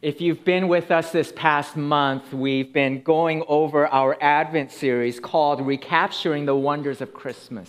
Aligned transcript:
If 0.00 0.20
you've 0.20 0.44
been 0.44 0.68
with 0.68 0.92
us 0.92 1.10
this 1.10 1.32
past 1.34 1.76
month, 1.76 2.32
we've 2.32 2.72
been 2.72 3.02
going 3.02 3.42
over 3.48 3.88
our 3.88 4.16
Advent 4.20 4.70
series 4.70 5.18
called 5.18 5.66
Recapturing 5.66 6.46
the 6.46 6.54
Wonders 6.54 7.00
of 7.00 7.12
Christmas. 7.12 7.68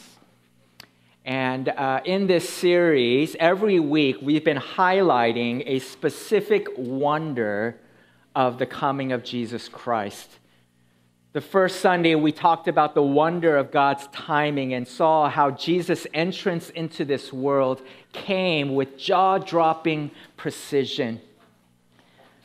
And 1.26 1.70
uh, 1.70 2.02
in 2.06 2.28
this 2.28 2.48
series, 2.48 3.36
every 3.40 3.80
week, 3.80 4.18
we've 4.22 4.46
been 4.46 4.60
highlighting 4.60 5.64
a 5.66 5.80
specific 5.80 6.68
wonder 6.78 7.80
of 8.36 8.60
the 8.60 8.68
coming 8.68 9.12
of 9.12 9.24
Jesus 9.24 9.68
Christ. 9.68 10.38
The 11.34 11.42
first 11.42 11.80
Sunday, 11.80 12.14
we 12.14 12.32
talked 12.32 12.68
about 12.68 12.94
the 12.94 13.02
wonder 13.02 13.58
of 13.58 13.72
God's 13.72 14.06
timing 14.12 14.76
and 14.76 14.88
saw 14.88 15.32
how 15.32 15.50
Jesus' 15.50 16.06
entrance 16.14 16.70
into 16.70 17.06
this 17.06 17.34
world 17.34 17.82
came 18.14 18.76
with 18.76 19.00
jaw 19.00 19.40
dropping 19.40 20.12
precision. 20.38 21.22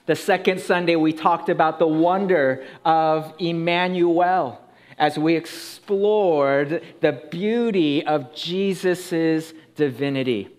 The 0.06 0.16
second 0.16 0.60
Sunday, 0.60 0.96
we 0.96 1.14
talked 1.14 1.48
about 1.48 1.78
the 1.78 1.86
wonder 1.86 2.64
of 2.84 3.32
Emmanuel 3.38 4.60
as 4.98 5.18
we 5.18 5.34
explored 5.34 6.82
the 7.00 7.12
beauty 7.30 8.04
of 8.06 8.34
Jesus' 8.34 9.54
divinity. 9.76 10.50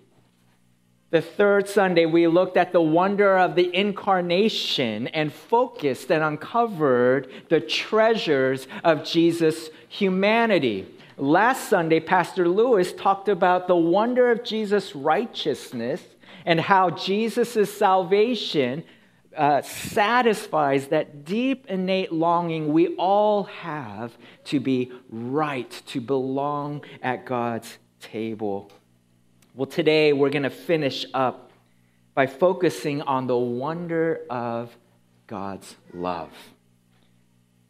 The 1.11 1.21
third 1.21 1.69
Sunday, 1.69 2.07
we 2.07 2.25
looked 2.27 2.57
at 2.57 2.73
the 2.73 2.81
wonder 2.81 3.37
of 3.37 3.55
the 3.55 3.73
incarnation 3.73 5.07
and 5.09 5.31
focused 5.31 6.11
and 6.11 6.23
uncovered 6.23 7.29
the 7.49 7.61
treasures 7.61 8.67
of 8.83 9.05
Jesus' 9.05 9.69
humanity. 9.87 10.87
Last 11.17 11.69
Sunday, 11.69 11.99
Pastor 11.99 12.49
Lewis 12.49 12.91
talked 12.93 13.29
about 13.29 13.67
the 13.67 13.75
wonder 13.75 14.31
of 14.31 14.43
Jesus' 14.43 14.95
righteousness 14.95 16.01
and 16.45 16.59
how 16.59 16.89
Jesus' 16.89 17.73
salvation 17.77 18.83
uh, 19.35 19.61
satisfies 19.61 20.87
that 20.87 21.25
deep 21.25 21.65
innate 21.67 22.11
longing 22.11 22.73
we 22.73 22.95
all 22.95 23.43
have 23.43 24.17
to 24.45 24.59
be 24.59 24.91
right, 25.09 25.69
to 25.87 26.01
belong 26.01 26.83
at 27.01 27.25
God's 27.25 27.77
table. 27.99 28.71
Well, 29.53 29.65
today 29.65 30.13
we're 30.13 30.29
going 30.29 30.43
to 30.43 30.49
finish 30.49 31.05
up 31.13 31.51
by 32.13 32.27
focusing 32.27 33.01
on 33.01 33.27
the 33.27 33.37
wonder 33.37 34.21
of 34.29 34.75
God's 35.27 35.75
love. 35.93 36.31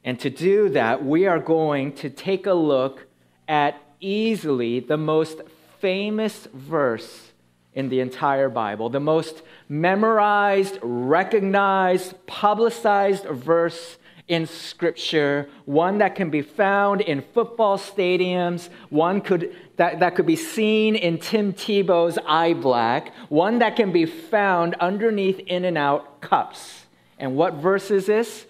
And 0.03 0.19
to 0.19 0.29
do 0.29 0.69
that, 0.69 1.03
we 1.03 1.25
are 1.25 1.39
going 1.39 1.93
to 1.93 2.09
take 2.09 2.45
a 2.45 2.53
look 2.53 3.07
at 3.47 3.81
easily 3.99 4.79
the 4.79 4.97
most 4.97 5.41
famous 5.79 6.47
verse 6.53 7.31
in 7.75 7.89
the 7.89 7.99
entire 7.99 8.49
Bible, 8.49 8.89
the 8.89 8.99
most 8.99 9.43
memorized, 9.69 10.79
recognized, 10.81 12.15
publicized 12.25 13.25
verse 13.25 13.97
in 14.27 14.47
Scripture, 14.47 15.47
one 15.65 15.99
that 15.99 16.15
can 16.15 16.29
be 16.31 16.41
found 16.41 17.01
in 17.01 17.21
football 17.21 17.77
stadiums, 17.77 18.69
one 18.89 19.21
could, 19.21 19.55
that, 19.75 19.99
that 19.99 20.15
could 20.15 20.25
be 20.25 20.35
seen 20.35 20.95
in 20.95 21.19
Tim 21.19 21.53
Tebow's 21.53 22.17
eye 22.25 22.53
black, 22.53 23.13
one 23.29 23.59
that 23.59 23.75
can 23.75 23.91
be 23.91 24.05
found 24.05 24.73
underneath 24.75 25.39
In-N-Out 25.39 26.21
cups. 26.21 26.85
And 27.19 27.35
what 27.35 27.55
verse 27.55 27.91
is 27.91 28.07
this? 28.07 28.45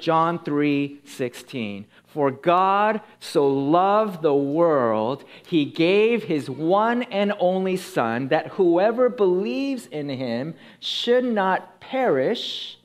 John 0.00 0.42
3 0.42 1.00
16. 1.04 1.84
For 2.12 2.32
God 2.32 3.02
so 3.20 3.46
loved 3.46 4.20
the 4.22 4.34
world, 4.34 5.24
he 5.46 5.64
gave 5.64 6.24
his 6.24 6.50
one 6.50 7.04
and 7.04 7.32
only 7.38 7.76
Son, 7.76 8.28
that 8.28 8.48
whoever 8.48 9.08
believes 9.08 9.86
in 9.86 10.08
him 10.08 10.54
should 10.80 11.24
not 11.24 11.80
perish, 11.80 12.78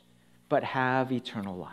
but 0.47 0.63
have 0.63 1.11
eternal 1.11 1.55
life. 1.55 1.71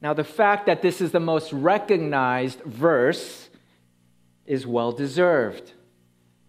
Now, 0.00 0.14
the 0.14 0.24
fact 0.24 0.66
that 0.66 0.80
this 0.80 1.00
is 1.00 1.12
the 1.12 1.20
most 1.20 1.52
recognized 1.52 2.60
verse 2.62 3.50
is 4.46 4.66
well 4.66 4.90
deserved. 4.90 5.72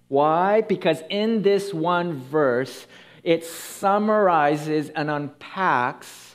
Why? 0.07 0.61
Because 0.61 1.03
in 1.09 1.41
this 1.41 1.73
one 1.73 2.13
verse, 2.13 2.87
it 3.21 3.45
summarizes 3.45 4.89
and 4.89 5.11
unpacks 5.11 6.32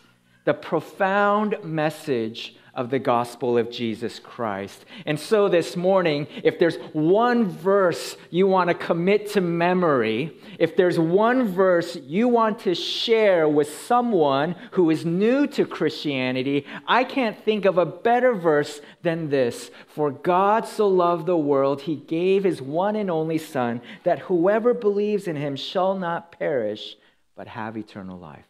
the 0.48 0.54
profound 0.54 1.59
message 1.62 2.56
of 2.72 2.88
the 2.88 2.98
gospel 2.98 3.59
of 3.59 3.70
Jesus 3.70 4.19
Christ. 4.19 4.86
And 5.04 5.20
so 5.20 5.47
this 5.47 5.76
morning, 5.76 6.26
if 6.42 6.59
there's 6.59 6.76
one 6.94 7.50
verse 7.50 8.16
you 8.31 8.47
want 8.47 8.69
to 8.69 8.75
commit 8.75 9.32
to 9.32 9.42
memory, 9.42 10.34
if 10.58 10.75
there's 10.75 10.98
one 10.98 11.48
verse 11.48 11.97
you 11.97 12.28
want 12.28 12.60
to 12.60 12.75
share 12.75 13.47
with 13.47 13.69
someone 13.81 14.56
who 14.70 14.88
is 14.88 15.04
new 15.04 15.47
to 15.48 15.66
Christianity, 15.66 16.64
I 16.87 17.04
can't 17.04 17.38
think 17.44 17.66
of 17.66 17.76
a 17.76 17.84
better 17.84 18.32
verse 18.34 18.81
than 19.03 19.28
this. 19.28 19.70
For 19.88 20.10
God 20.10 20.66
so 20.66 20.88
loved 20.88 21.26
the 21.26 21.37
world, 21.37 21.82
he 21.82 21.97
gave 21.97 22.44
his 22.44 22.62
one 22.62 22.97
and 22.97 23.10
only 23.10 23.37
Son, 23.37 23.82
that 24.04 24.20
whoever 24.20 24.72
believes 24.72 25.28
in 25.28 25.37
him 25.37 25.56
shall 25.56 25.94
not 25.94 26.32
perish, 26.32 26.97
but 27.37 27.48
have 27.48 27.76
eternal 27.76 28.19
life. 28.19 28.47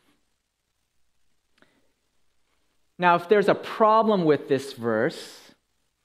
Now, 2.98 3.14
if 3.14 3.28
there's 3.28 3.48
a 3.48 3.54
problem 3.54 4.24
with 4.24 4.48
this 4.48 4.72
verse, 4.72 5.52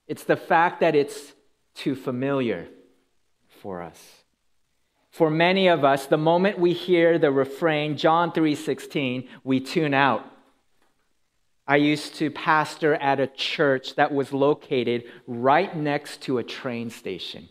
it's 0.06 0.24
the 0.24 0.36
fact 0.36 0.80
that 0.80 0.94
it's 0.94 1.32
too 1.74 1.96
familiar 1.96 2.68
for 3.60 3.82
us. 3.82 4.24
For 5.10 5.30
many 5.30 5.68
of 5.68 5.84
us, 5.84 6.06
the 6.06 6.18
moment 6.18 6.58
we 6.58 6.72
hear 6.72 7.18
the 7.18 7.30
refrain, 7.30 7.96
John 7.96 8.32
3:16, 8.32 9.28
we 9.42 9.60
tune 9.60 9.94
out. 9.94 10.24
I 11.66 11.76
used 11.76 12.16
to 12.16 12.30
pastor 12.30 12.94
at 12.94 13.20
a 13.20 13.26
church 13.26 13.94
that 13.94 14.12
was 14.12 14.32
located 14.32 15.04
right 15.26 15.74
next 15.74 16.20
to 16.22 16.38
a 16.38 16.42
train 16.42 16.90
station. 16.90 17.48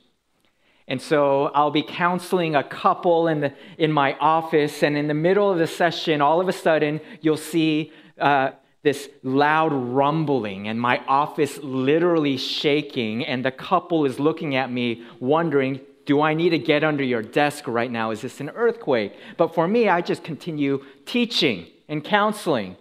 And 0.87 1.01
so 1.01 1.45
I'll 1.55 1.71
be 1.71 1.83
counseling 1.83 2.55
a 2.55 2.63
couple 2.63 3.27
in, 3.27 3.39
the, 3.39 3.53
in 3.77 3.91
my 3.91 4.15
office, 4.19 4.83
and 4.83 4.97
in 4.97 5.07
the 5.07 5.13
middle 5.13 5.49
of 5.49 5.57
the 5.57 5.65
session, 5.65 6.21
all 6.21 6.41
of 6.41 6.49
a 6.49 6.53
sudden, 6.53 6.99
you'll 7.21 7.37
see 7.37 7.91
uh, 8.19 8.51
this 8.83 9.09
loud 9.23 9.71
rumbling 9.71 10.67
and 10.67 10.79
my 10.79 10.99
office 11.07 11.57
literally 11.63 12.37
shaking, 12.37 13.25
and 13.25 13.43
the 13.43 13.51
couple 13.51 14.05
is 14.05 14.19
looking 14.19 14.55
at 14.55 14.71
me 14.71 15.03
wondering, 15.19 15.79
do 16.05 16.21
I 16.21 16.33
need 16.33 16.49
to 16.49 16.59
get 16.59 16.83
under 16.83 17.03
your 17.03 17.21
desk 17.21 17.65
right 17.67 17.89
now? 17.89 18.11
Is 18.11 18.21
this 18.21 18.41
an 18.41 18.49
earthquake? 18.49 19.13
But 19.37 19.55
for 19.55 19.67
me, 19.67 19.87
I 19.87 20.01
just 20.01 20.23
continue 20.23 20.83
teaching 21.05 21.67
and 21.87 22.03
counseling 22.03 22.75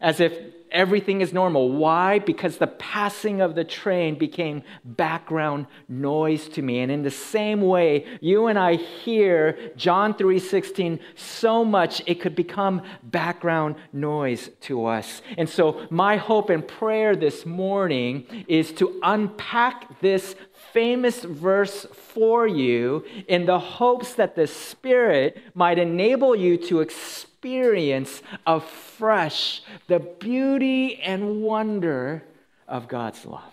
as 0.00 0.18
if 0.18 0.36
everything 0.72 1.20
is 1.20 1.32
normal. 1.32 1.70
Why? 1.70 2.18
Because 2.18 2.56
the 2.56 2.66
passing 2.66 3.40
of 3.40 3.54
the 3.54 3.64
train 3.64 4.18
became 4.18 4.62
background 4.84 5.66
noise 5.88 6.48
to 6.50 6.62
me. 6.62 6.80
And 6.80 6.90
in 6.90 7.02
the 7.02 7.10
same 7.10 7.60
way, 7.60 8.06
you 8.20 8.46
and 8.46 8.58
I 8.58 8.74
hear 8.74 9.72
John 9.76 10.14
3:16 10.14 10.98
so 11.14 11.64
much 11.64 12.02
it 12.06 12.20
could 12.20 12.34
become 12.34 12.82
background 13.02 13.76
noise 13.92 14.50
to 14.62 14.86
us. 14.86 15.22
And 15.38 15.48
so 15.48 15.86
my 15.90 16.16
hope 16.16 16.50
and 16.50 16.66
prayer 16.66 17.14
this 17.14 17.46
morning 17.46 18.26
is 18.48 18.72
to 18.72 18.98
unpack 19.02 20.00
this 20.00 20.34
famous 20.72 21.22
verse 21.22 21.86
for 21.92 22.46
you 22.46 23.04
in 23.28 23.46
the 23.46 23.58
hopes 23.58 24.14
that 24.14 24.34
the 24.34 24.46
Spirit 24.46 25.38
might 25.54 25.78
enable 25.78 26.34
you 26.34 26.56
to 26.56 26.80
experience 26.80 27.28
experience 27.42 28.22
afresh 28.46 29.62
the 29.88 29.98
beauty 29.98 31.00
and 31.02 31.42
wonder 31.42 32.22
of 32.68 32.86
God's 32.86 33.26
love. 33.26 33.52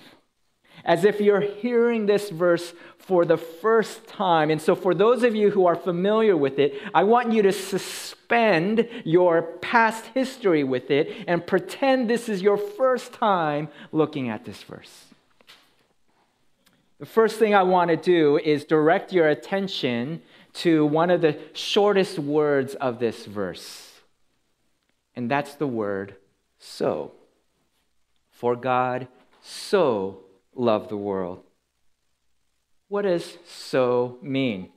As 0.86 1.04
if 1.04 1.20
you're 1.20 1.42
hearing 1.42 2.06
this 2.06 2.30
verse 2.30 2.74
for 3.00 3.26
the 3.26 3.36
first 3.36 4.08
time. 4.08 4.52
And 4.52 4.62
so, 4.62 4.76
for 4.76 4.94
those 4.94 5.24
of 5.24 5.36
you 5.36 5.50
who 5.50 5.66
are 5.66 5.76
familiar 5.76 6.38
with 6.38 6.60
it, 6.60 6.80
I 6.94 7.04
want 7.04 7.34
you 7.34 7.42
to 7.42 7.52
suspend 7.52 8.88
your 9.06 9.42
past 9.42 10.06
history 10.14 10.64
with 10.64 10.92
it 10.92 11.26
and 11.28 11.46
pretend 11.46 12.08
this 12.08 12.30
is 12.30 12.44
your 12.44 12.58
first 12.58 13.12
time 13.14 13.70
looking 13.92 14.30
at 14.30 14.46
this 14.46 14.62
verse. 14.62 15.06
The 17.00 17.08
first 17.08 17.40
thing 17.40 17.56
I 17.56 17.64
want 17.64 17.90
to 17.90 17.98
do 17.98 18.38
is 18.38 18.66
direct 18.66 19.12
your 19.12 19.30
attention 19.30 20.22
to 20.54 20.86
one 20.86 21.10
of 21.10 21.22
the 21.22 21.38
shortest 21.54 22.20
words 22.20 22.76
of 22.76 23.00
this 23.00 23.26
verse. 23.26 23.92
And 25.16 25.30
that's 25.30 25.56
the 25.56 25.68
word 25.68 26.16
so. 26.58 27.14
For 28.32 28.56
God 28.56 29.08
so 29.42 30.22
loved 30.56 30.90
the 30.90 30.98
world. 30.98 31.44
What 32.88 33.04
does 33.04 33.38
so 33.46 34.18
mean? 34.22 34.70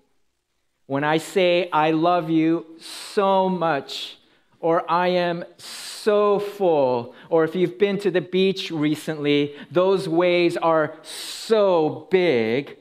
When 0.87 1.05
I 1.05 1.19
say 1.19 1.71
I 1.73 1.93
love 1.93 2.29
you 2.29 2.67
so 2.79 3.49
much, 3.49 4.19
or 4.61 4.89
I 4.91 5.09
am 5.09 5.45
so 5.57 6.39
full, 6.39 7.15
or 7.31 7.45
if 7.45 7.55
you've 7.55 7.79
been 7.79 7.99
to 8.01 8.11
the 8.11 8.21
beach 8.21 8.71
recently, 8.71 9.57
those 9.71 10.09
waves 10.09 10.57
are 10.57 10.95
so 11.03 12.07
big. 12.11 12.77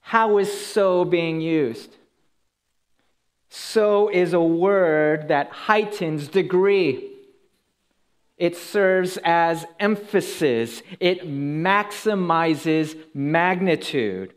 How 0.00 0.38
is 0.38 0.66
so 0.66 1.04
being 1.04 1.40
used? 1.40 1.96
So 3.56 4.08
is 4.08 4.32
a 4.32 4.42
word 4.42 5.28
that 5.28 5.48
heightens 5.50 6.26
degree. 6.26 7.12
It 8.36 8.56
serves 8.56 9.16
as 9.22 9.64
emphasis. 9.78 10.82
It 10.98 11.20
maximizes 11.20 12.98
magnitude. 13.14 14.34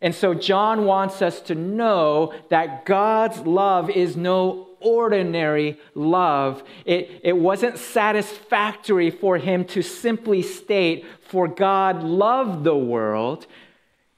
And 0.00 0.14
so 0.14 0.32
John 0.32 0.84
wants 0.84 1.22
us 1.22 1.40
to 1.40 1.56
know 1.56 2.34
that 2.50 2.86
God's 2.86 3.40
love 3.40 3.90
is 3.90 4.16
no 4.16 4.68
ordinary 4.78 5.80
love. 5.96 6.62
It, 6.84 7.20
it 7.24 7.36
wasn't 7.36 7.78
satisfactory 7.78 9.10
for 9.10 9.38
him 9.38 9.64
to 9.66 9.82
simply 9.82 10.40
state, 10.40 11.04
For 11.28 11.48
God 11.48 12.04
loved 12.04 12.62
the 12.62 12.76
world. 12.76 13.48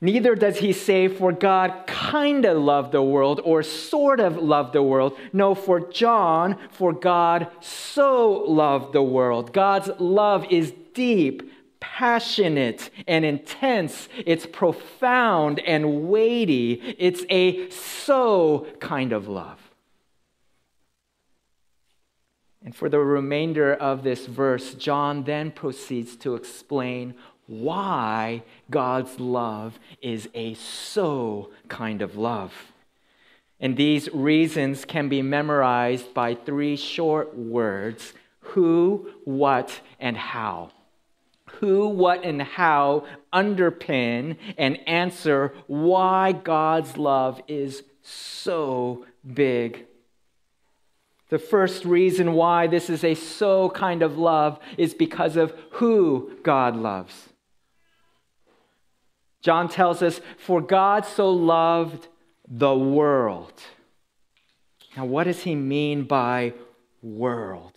Neither 0.04 0.34
does 0.34 0.58
he 0.58 0.74
say, 0.74 1.08
For 1.08 1.32
God 1.32 1.86
kind 1.86 2.44
of 2.44 2.58
loved 2.58 2.92
the 2.92 3.02
world 3.02 3.40
or 3.42 3.62
sort 3.62 4.20
of 4.20 4.36
loved 4.36 4.74
the 4.74 4.82
world. 4.82 5.16
No, 5.32 5.54
for 5.54 5.80
John, 5.80 6.58
for 6.72 6.92
God 6.92 7.46
so 7.60 8.44
loved 8.46 8.92
the 8.92 9.02
world. 9.02 9.54
God's 9.54 9.88
love 9.98 10.44
is 10.50 10.74
deep, 10.92 11.50
passionate, 11.80 12.90
and 13.08 13.24
intense. 13.24 14.10
It's 14.26 14.44
profound 14.44 15.60
and 15.60 16.10
weighty. 16.10 16.74
It's 16.98 17.24
a 17.30 17.70
so 17.70 18.66
kind 18.80 19.10
of 19.10 19.26
love. 19.26 19.58
And 22.62 22.76
for 22.76 22.90
the 22.90 22.98
remainder 22.98 23.72
of 23.72 24.02
this 24.02 24.26
verse, 24.26 24.74
John 24.74 25.24
then 25.24 25.50
proceeds 25.50 26.14
to 26.16 26.34
explain 26.34 27.14
why 27.46 28.42
God's 28.70 29.20
love 29.20 29.78
is 30.00 30.28
a 30.34 30.54
so 30.54 31.50
kind 31.68 32.02
of 32.02 32.16
love. 32.16 32.52
And 33.60 33.76
these 33.76 34.12
reasons 34.12 34.84
can 34.84 35.08
be 35.08 35.22
memorized 35.22 36.12
by 36.12 36.34
three 36.34 36.76
short 36.76 37.36
words 37.36 38.12
who, 38.40 39.10
what, 39.24 39.80
and 39.98 40.16
how. 40.16 40.70
Who, 41.60 41.88
what, 41.88 42.24
and 42.24 42.42
how 42.42 43.06
underpin 43.32 44.36
and 44.58 44.78
answer 44.88 45.54
why 45.66 46.32
God's 46.32 46.96
love 46.96 47.40
is 47.46 47.84
so 48.02 49.06
big 49.32 49.86
the 51.34 51.38
first 51.40 51.84
reason 51.84 52.34
why 52.34 52.68
this 52.68 52.88
is 52.88 53.02
a 53.02 53.16
so 53.16 53.70
kind 53.70 54.02
of 54.04 54.16
love 54.16 54.58
is 54.78 54.94
because 54.94 55.36
of 55.36 55.52
who 55.72 56.38
God 56.44 56.76
loves. 56.76 57.30
John 59.44 59.68
tells 59.68 60.02
us, 60.02 60.22
For 60.38 60.62
God 60.62 61.04
so 61.04 61.30
loved 61.30 62.08
the 62.48 62.74
world. 62.74 63.52
Now, 64.96 65.04
what 65.04 65.24
does 65.24 65.42
he 65.42 65.54
mean 65.54 66.04
by 66.04 66.54
world? 67.02 67.72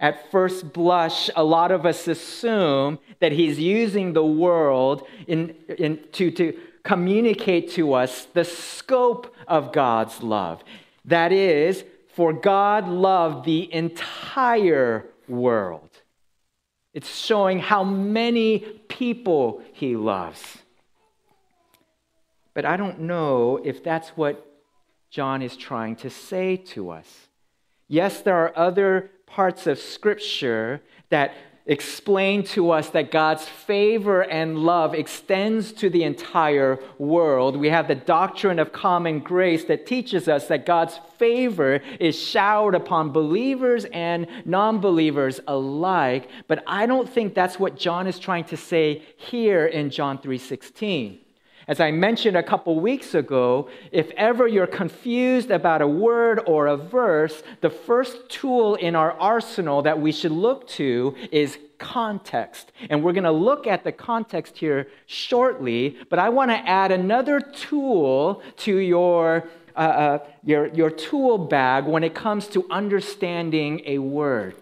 At 0.00 0.28
first 0.32 0.72
blush, 0.72 1.30
a 1.36 1.44
lot 1.44 1.70
of 1.70 1.86
us 1.86 2.08
assume 2.08 2.98
that 3.20 3.30
he's 3.30 3.60
using 3.60 4.12
the 4.12 4.24
world 4.24 5.06
in, 5.28 5.54
in, 5.78 6.00
to, 6.12 6.32
to 6.32 6.58
communicate 6.82 7.70
to 7.72 7.92
us 7.94 8.24
the 8.34 8.44
scope 8.44 9.32
of 9.46 9.72
God's 9.72 10.20
love. 10.20 10.64
That 11.04 11.30
is, 11.30 11.84
for 12.14 12.32
God 12.32 12.88
loved 12.88 13.46
the 13.46 13.72
entire 13.72 15.06
world. 15.28 15.85
It's 16.96 17.14
showing 17.14 17.58
how 17.58 17.84
many 17.84 18.60
people 18.88 19.60
he 19.74 19.96
loves. 19.96 20.40
But 22.54 22.64
I 22.64 22.78
don't 22.78 23.00
know 23.00 23.60
if 23.62 23.84
that's 23.84 24.08
what 24.16 24.42
John 25.10 25.42
is 25.42 25.58
trying 25.58 25.96
to 25.96 26.08
say 26.08 26.56
to 26.72 26.88
us. 26.88 27.28
Yes, 27.86 28.22
there 28.22 28.36
are 28.36 28.56
other 28.56 29.10
parts 29.26 29.66
of 29.66 29.78
Scripture 29.78 30.80
that 31.10 31.34
explain 31.66 32.44
to 32.44 32.70
us 32.70 32.90
that 32.90 33.10
God's 33.10 33.44
favor 33.44 34.22
and 34.22 34.58
love 34.58 34.94
extends 34.94 35.72
to 35.72 35.90
the 35.90 36.04
entire 36.04 36.78
world. 36.98 37.56
We 37.56 37.68
have 37.68 37.88
the 37.88 37.94
doctrine 37.94 38.58
of 38.58 38.72
common 38.72 39.18
grace 39.18 39.64
that 39.64 39.86
teaches 39.86 40.28
us 40.28 40.46
that 40.46 40.64
God's 40.64 41.00
favor 41.18 41.80
is 41.98 42.18
showered 42.18 42.74
upon 42.74 43.10
believers 43.10 43.84
and 43.86 44.26
non 44.44 44.80
believers 44.80 45.40
alike. 45.48 46.28
But 46.46 46.62
I 46.66 46.86
don't 46.86 47.08
think 47.08 47.34
that's 47.34 47.58
what 47.58 47.76
John 47.76 48.06
is 48.06 48.18
trying 48.18 48.44
to 48.44 48.56
say 48.56 49.02
here 49.16 49.66
in 49.66 49.90
John 49.90 50.18
3:16. 50.18 51.25
As 51.68 51.80
I 51.80 51.90
mentioned 51.90 52.36
a 52.36 52.44
couple 52.44 52.78
weeks 52.78 53.14
ago, 53.14 53.68
if 53.90 54.10
ever 54.12 54.46
you're 54.46 54.68
confused 54.68 55.50
about 55.50 55.82
a 55.82 55.88
word 55.88 56.40
or 56.46 56.68
a 56.68 56.76
verse, 56.76 57.42
the 57.60 57.70
first 57.70 58.28
tool 58.28 58.76
in 58.76 58.94
our 58.94 59.12
arsenal 59.12 59.82
that 59.82 60.00
we 60.00 60.12
should 60.12 60.30
look 60.30 60.68
to 60.68 61.16
is 61.32 61.58
context. 61.78 62.70
And 62.88 63.02
we're 63.02 63.12
going 63.12 63.24
to 63.24 63.32
look 63.32 63.66
at 63.66 63.82
the 63.82 63.90
context 63.90 64.56
here 64.58 64.86
shortly, 65.06 65.96
but 66.08 66.20
I 66.20 66.28
want 66.28 66.52
to 66.52 66.56
add 66.56 66.92
another 66.92 67.40
tool 67.40 68.42
to 68.58 68.76
your, 68.76 69.48
uh, 69.74 69.78
uh, 69.78 70.18
your, 70.44 70.68
your 70.68 70.90
tool 70.90 71.36
bag 71.36 71.84
when 71.84 72.04
it 72.04 72.14
comes 72.14 72.46
to 72.48 72.64
understanding 72.70 73.82
a 73.86 73.98
word. 73.98 74.54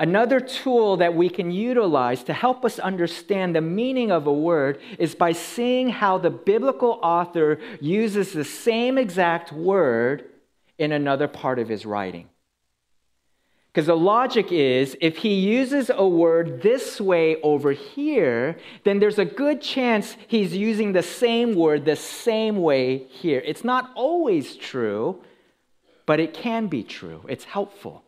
Another 0.00 0.38
tool 0.38 0.96
that 0.98 1.14
we 1.14 1.28
can 1.28 1.50
utilize 1.50 2.22
to 2.24 2.32
help 2.32 2.64
us 2.64 2.78
understand 2.78 3.54
the 3.56 3.60
meaning 3.60 4.12
of 4.12 4.28
a 4.28 4.32
word 4.32 4.80
is 4.98 5.16
by 5.16 5.32
seeing 5.32 5.88
how 5.88 6.18
the 6.18 6.30
biblical 6.30 7.00
author 7.02 7.58
uses 7.80 8.32
the 8.32 8.44
same 8.44 8.96
exact 8.96 9.52
word 9.52 10.24
in 10.78 10.92
another 10.92 11.26
part 11.26 11.58
of 11.58 11.68
his 11.68 11.84
writing. 11.84 12.28
Because 13.72 13.86
the 13.86 13.96
logic 13.96 14.52
is 14.52 14.96
if 15.00 15.18
he 15.18 15.34
uses 15.34 15.90
a 15.92 16.06
word 16.06 16.62
this 16.62 17.00
way 17.00 17.40
over 17.42 17.72
here, 17.72 18.56
then 18.84 19.00
there's 19.00 19.18
a 19.18 19.24
good 19.24 19.60
chance 19.60 20.16
he's 20.28 20.56
using 20.56 20.92
the 20.92 21.02
same 21.02 21.54
word 21.54 21.84
the 21.84 21.96
same 21.96 22.56
way 22.56 22.98
here. 23.08 23.42
It's 23.44 23.64
not 23.64 23.90
always 23.96 24.56
true, 24.56 25.22
but 26.06 26.20
it 26.20 26.34
can 26.34 26.68
be 26.68 26.82
true. 26.84 27.24
It's 27.28 27.44
helpful. 27.44 28.04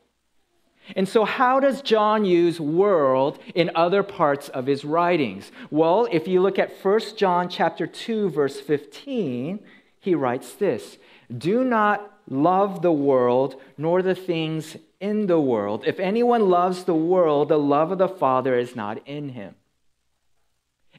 And 0.97 1.09
so, 1.09 1.25
how 1.25 1.61
does 1.61 1.83
John 1.83 2.25
use 2.25 2.61
world 2.61 3.39
in 3.55 3.71
other 3.75 4.03
parts 4.03 4.49
of 4.49 4.67
his 4.67 4.85
writings? 4.85 5.53
Well, 5.71 6.09
if 6.11 6.27
you 6.27 6.41
look 6.41 6.59
at 6.59 6.73
1 6.83 7.01
John 7.17 7.49
chapter 7.49 7.87
2 7.87 8.31
verse 8.31 8.61
15, 8.61 9.61
he 10.01 10.15
writes 10.15 10.55
this: 10.55 10.99
"Do 11.37 11.65
not 11.65 12.19
love 12.29 12.83
the 12.83 12.93
world 12.93 13.61
nor 13.77 14.03
the 14.03 14.15
things 14.15 14.77
in 15.01 15.27
the 15.27 15.41
world. 15.41 15.85
If 15.87 15.99
anyone 16.01 16.49
loves 16.49 16.85
the 16.85 16.95
world, 16.95 17.49
the 17.49 17.59
love 17.59 17.93
of 17.93 17.99
the 17.99 18.09
Father 18.09 18.59
is 18.59 18.75
not 18.75 18.99
in 19.07 19.31
him." 19.31 19.55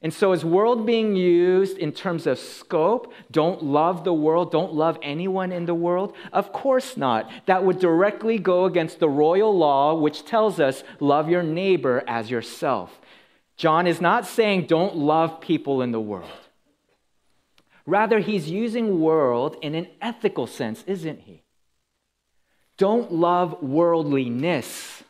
And 0.04 0.12
so, 0.12 0.32
is 0.32 0.44
world 0.44 0.86
being 0.86 1.16
used 1.16 1.78
in 1.78 1.92
terms 1.92 2.26
of 2.26 2.40
scope? 2.40 3.14
Don't 3.30 3.64
love 3.64 4.04
the 4.04 4.14
world, 4.14 4.52
don't 4.52 4.74
love 4.74 4.98
anyone 5.04 5.52
in 5.52 5.66
the 5.66 5.76
world? 5.76 6.16
Of 6.34 6.52
course 6.52 6.98
not. 6.98 7.30
That 7.46 7.64
would 7.64 7.80
directly 7.80 8.40
go 8.40 8.66
against 8.66 9.00
the 9.00 9.10
royal 9.10 9.56
law, 9.56 9.94
which 9.94 10.26
tells 10.26 10.60
us 10.60 10.84
love 11.00 11.30
your 11.30 11.44
neighbor 11.44 12.04
as 12.08 12.32
yourself. 12.32 13.00
John 13.58 13.86
is 13.86 14.02
not 14.02 14.26
saying 14.26 14.66
don't 14.66 14.96
love 14.96 15.40
people 15.40 15.84
in 15.84 15.92
the 15.92 16.00
world. 16.00 16.30
Rather, 17.86 18.20
he's 18.20 18.50
using 18.50 19.02
world 19.02 19.56
in 19.62 19.76
an 19.76 19.88
ethical 20.02 20.48
sense, 20.48 20.84
isn't 20.88 21.22
he? 21.22 21.44
Don't 22.78 23.12
love 23.14 23.62
worldliness 23.62 25.04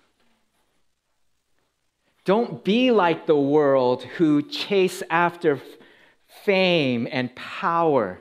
don't 2.24 2.64
be 2.64 2.92
like 2.92 3.26
the 3.26 3.36
world 3.36 4.04
who 4.04 4.42
chase 4.44 5.02
after 5.10 5.60
fame 6.44 7.08
and 7.12 7.36
power, 7.36 8.20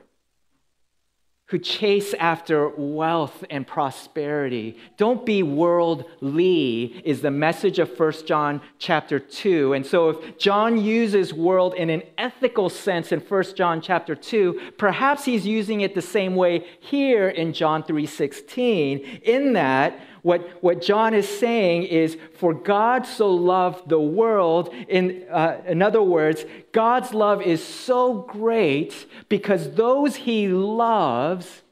who 1.47 1.59
chase 1.59 2.14
after 2.14 2.69
wealth 2.69 3.45
and 3.50 3.66
prosperity. 3.66 4.78
Don't 4.97 5.26
be 5.26 5.42
worldly 5.42 7.02
is 7.04 7.21
the 7.21 7.30
message 7.30 7.78
of 7.78 7.99
1 7.99 8.12
John 8.25 8.62
chapter 8.78 9.19
2. 9.19 9.75
And 9.75 9.85
so 9.85 10.11
if 10.11 10.38
John 10.38 10.83
uses 10.83 11.35
world 11.35 11.75
in 11.75 11.90
an 11.90 12.02
ethical 12.16 12.71
sense 12.71 13.12
in 13.12 13.21
1 13.21 13.45
John 13.57 13.80
chapter 13.80 14.14
2, 14.14 14.73
perhaps 14.78 15.25
he's 15.25 15.47
using 15.47 15.83
it 15.83 15.95
the 15.95 16.02
same 16.02 16.37
way 16.37 16.64
here 16.80 17.28
in 17.28 17.52
John 17.52 17.83
3:16 17.83 19.21
in 19.25 19.52
that 19.54 19.99
what, 20.22 20.62
what 20.62 20.82
John 20.82 21.14
is 21.14 21.28
saying 21.28 21.84
is, 21.84 22.16
for 22.34 22.52
God 22.52 23.06
so 23.06 23.30
loved 23.30 23.88
the 23.88 24.00
world. 24.00 24.72
In, 24.88 25.24
uh, 25.30 25.60
in 25.66 25.82
other 25.82 26.02
words, 26.02 26.44
God's 26.72 27.14
love 27.14 27.42
is 27.42 27.64
so 27.64 28.14
great 28.14 29.06
because 29.28 29.72
those 29.72 30.16
he 30.16 30.48
loves 30.48 31.62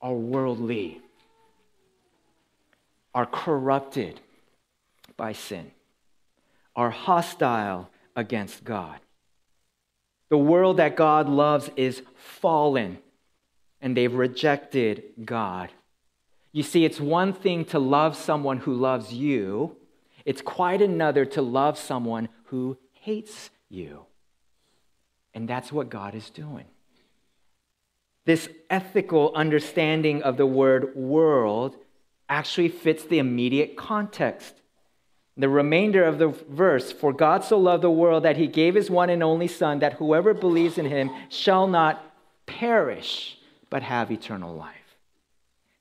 are 0.00 0.14
worldly, 0.14 1.00
are 3.14 3.26
corrupted 3.26 4.20
by 5.16 5.32
sin, 5.32 5.70
are 6.74 6.90
hostile 6.90 7.88
against 8.16 8.64
God. 8.64 8.98
The 10.28 10.38
world 10.38 10.78
that 10.78 10.96
God 10.96 11.28
loves 11.28 11.70
is 11.76 12.02
fallen 12.16 12.98
and 13.80 13.96
they've 13.96 14.12
rejected 14.12 15.04
God. 15.24 15.70
You 16.54 16.62
see, 16.62 16.84
it's 16.84 17.00
one 17.00 17.32
thing 17.32 17.64
to 17.66 17.80
love 17.80 18.16
someone 18.16 18.58
who 18.58 18.74
loves 18.74 19.12
you, 19.12 19.76
it's 20.24 20.40
quite 20.40 20.80
another 20.80 21.24
to 21.26 21.42
love 21.42 21.76
someone 21.76 22.28
who 22.44 22.78
hates 22.92 23.50
you. 23.68 24.06
And 25.34 25.48
that's 25.48 25.72
what 25.72 25.90
God 25.90 26.14
is 26.14 26.30
doing. 26.30 26.66
This 28.24 28.48
ethical 28.70 29.32
understanding 29.34 30.22
of 30.22 30.36
the 30.36 30.46
word 30.46 30.94
world 30.94 31.76
actually 32.28 32.68
fits 32.68 33.02
the 33.04 33.18
immediate 33.18 33.76
context. 33.76 34.54
The 35.36 35.48
remainder 35.48 36.04
of 36.04 36.20
the 36.20 36.28
verse 36.28 36.92
For 36.92 37.12
God 37.12 37.42
so 37.42 37.58
loved 37.58 37.82
the 37.82 37.90
world 37.90 38.22
that 38.22 38.36
he 38.36 38.46
gave 38.46 38.76
his 38.76 38.88
one 38.88 39.10
and 39.10 39.24
only 39.24 39.48
Son, 39.48 39.80
that 39.80 39.94
whoever 39.94 40.32
believes 40.32 40.78
in 40.78 40.86
him 40.86 41.10
shall 41.28 41.66
not 41.66 42.14
perish, 42.46 43.38
but 43.70 43.82
have 43.82 44.12
eternal 44.12 44.54
life. 44.54 44.83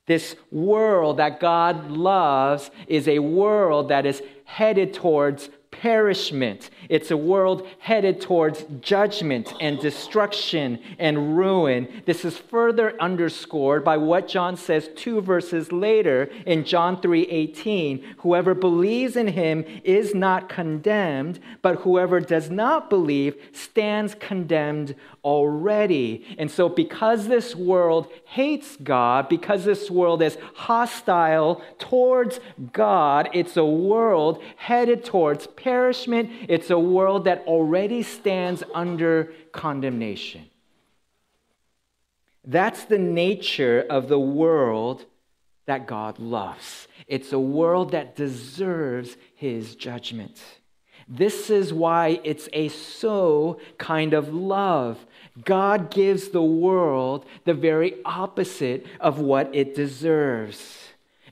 This 0.06 0.36
world 0.52 1.18
that 1.18 1.40
God 1.40 1.90
loves 1.90 2.72
is 2.88 3.08
a 3.08 3.20
world 3.20 3.90
that 3.90 4.06
is 4.06 4.22
headed 4.44 4.94
towards 4.94 5.50
perishment. 5.84 6.70
It's 6.88 7.12
a 7.12 7.18
world 7.18 7.68
headed 7.80 8.22
towards 8.22 8.64
judgment 8.80 9.54
and 9.60 9.78
destruction 9.80 10.80
and 10.98 11.38
ruin. 11.38 12.04
This 12.06 12.24
is 12.24 12.38
further 12.38 12.96
underscored 13.02 13.84
by 13.84 13.98
what 13.98 14.30
John 14.30 14.56
says 14.56 14.90
two 14.96 15.20
verses 15.20 15.74
later 15.74 16.30
in 16.46 16.64
John 16.64 17.02
3:18, 17.02 18.02
whoever 18.20 18.54
believes 18.54 19.18
in 19.18 19.28
him 19.28 19.66
is 19.84 20.16
not 20.16 20.48
condemned, 20.48 21.42
but 21.62 21.80
whoever 21.80 22.22
does 22.22 22.50
not 22.50 22.90
believe 22.90 23.36
stands 23.52 24.16
condemned 24.16 24.96
already. 25.26 26.24
And 26.38 26.50
so 26.50 26.70
because 26.70 27.28
this 27.28 27.58
world 27.58 28.08
hates 28.24 28.78
God, 28.78 29.28
because 29.28 29.66
this 29.66 29.92
world 29.92 30.22
is 30.22 30.38
hostile 30.54 31.62
towards 31.78 32.40
God, 32.72 33.30
it's 33.34 33.58
a 33.58 33.66
world 33.66 34.42
headed 34.56 35.04
towards 35.04 35.46
perishment 35.48 35.73
perishment, 35.74 36.30
it's 36.48 36.70
a 36.70 36.78
world 36.78 37.26
that 37.26 37.40
already 37.48 38.04
stands 38.04 38.62
under 38.76 39.34
condemnation. 39.52 40.46
That's 42.46 42.84
the 42.86 43.00
nature 43.00 43.84
of 43.90 44.08
the 44.08 44.20
world 44.20 45.06
that 45.66 45.88
God 45.88 46.20
loves. 46.20 46.88
It's 47.08 47.34
a 47.34 47.40
world 47.40 47.92
that 47.92 48.16
deserves 48.16 49.18
his 49.34 49.76
judgment. 49.76 50.38
This 51.08 51.50
is 51.50 51.74
why 51.74 52.20
it's 52.24 52.48
a 52.54 52.68
so 52.70 53.60
kind 53.80 54.14
of 54.14 54.32
love. 54.32 54.94
God 55.44 55.90
gives 55.90 56.30
the 56.30 56.48
world 56.68 57.26
the 57.46 57.56
very 57.56 57.96
opposite 58.06 58.86
of 59.00 59.20
what 59.20 59.50
it 59.56 59.74
deserves. 59.74 60.60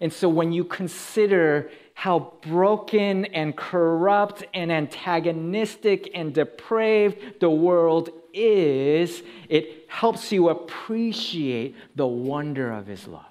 And 0.02 0.12
so 0.12 0.28
when 0.28 0.52
you 0.52 0.64
consider 0.64 1.70
how 2.02 2.34
broken 2.42 3.26
and 3.26 3.56
corrupt 3.56 4.44
and 4.56 4.72
antagonistic 4.72 6.10
and 6.16 6.34
depraved 6.34 7.40
the 7.40 7.48
world 7.48 8.10
is, 8.34 9.22
it 9.48 9.86
helps 9.88 10.32
you 10.32 10.50
appreciate 10.50 11.76
the 11.96 12.08
wonder 12.08 12.72
of 12.72 12.88
his 12.88 13.08
love. 13.08 13.22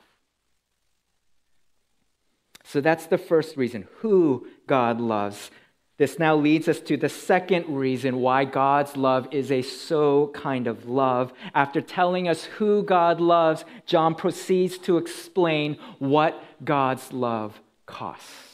So 2.63 2.81
that's 2.81 3.07
the 3.07 3.19
first 3.19 3.57
reason 3.57 3.89
who 3.97 4.47
God 4.69 5.01
loves. 5.01 5.51
This 5.97 6.21
now 6.21 6.37
leads 6.37 6.69
us 6.69 6.79
to 6.83 6.97
the 6.97 7.09
second 7.09 7.67
reason 7.67 8.21
why 8.21 8.45
God's 8.45 8.97
love 8.97 9.27
is 9.33 9.51
a 9.51 9.63
so 9.63 10.29
kind 10.29 10.69
of 10.69 10.89
love. 10.89 11.33
After 11.57 11.81
telling 11.81 12.29
us 12.29 12.45
who 12.45 12.85
God 12.85 13.21
loves, 13.21 13.65
John 13.85 14.15
proceeds 14.15 14.79
to 14.79 14.97
explain 14.97 15.77
what 15.99 16.41
God's 16.65 17.13
love 17.13 17.61
costs 17.85 18.51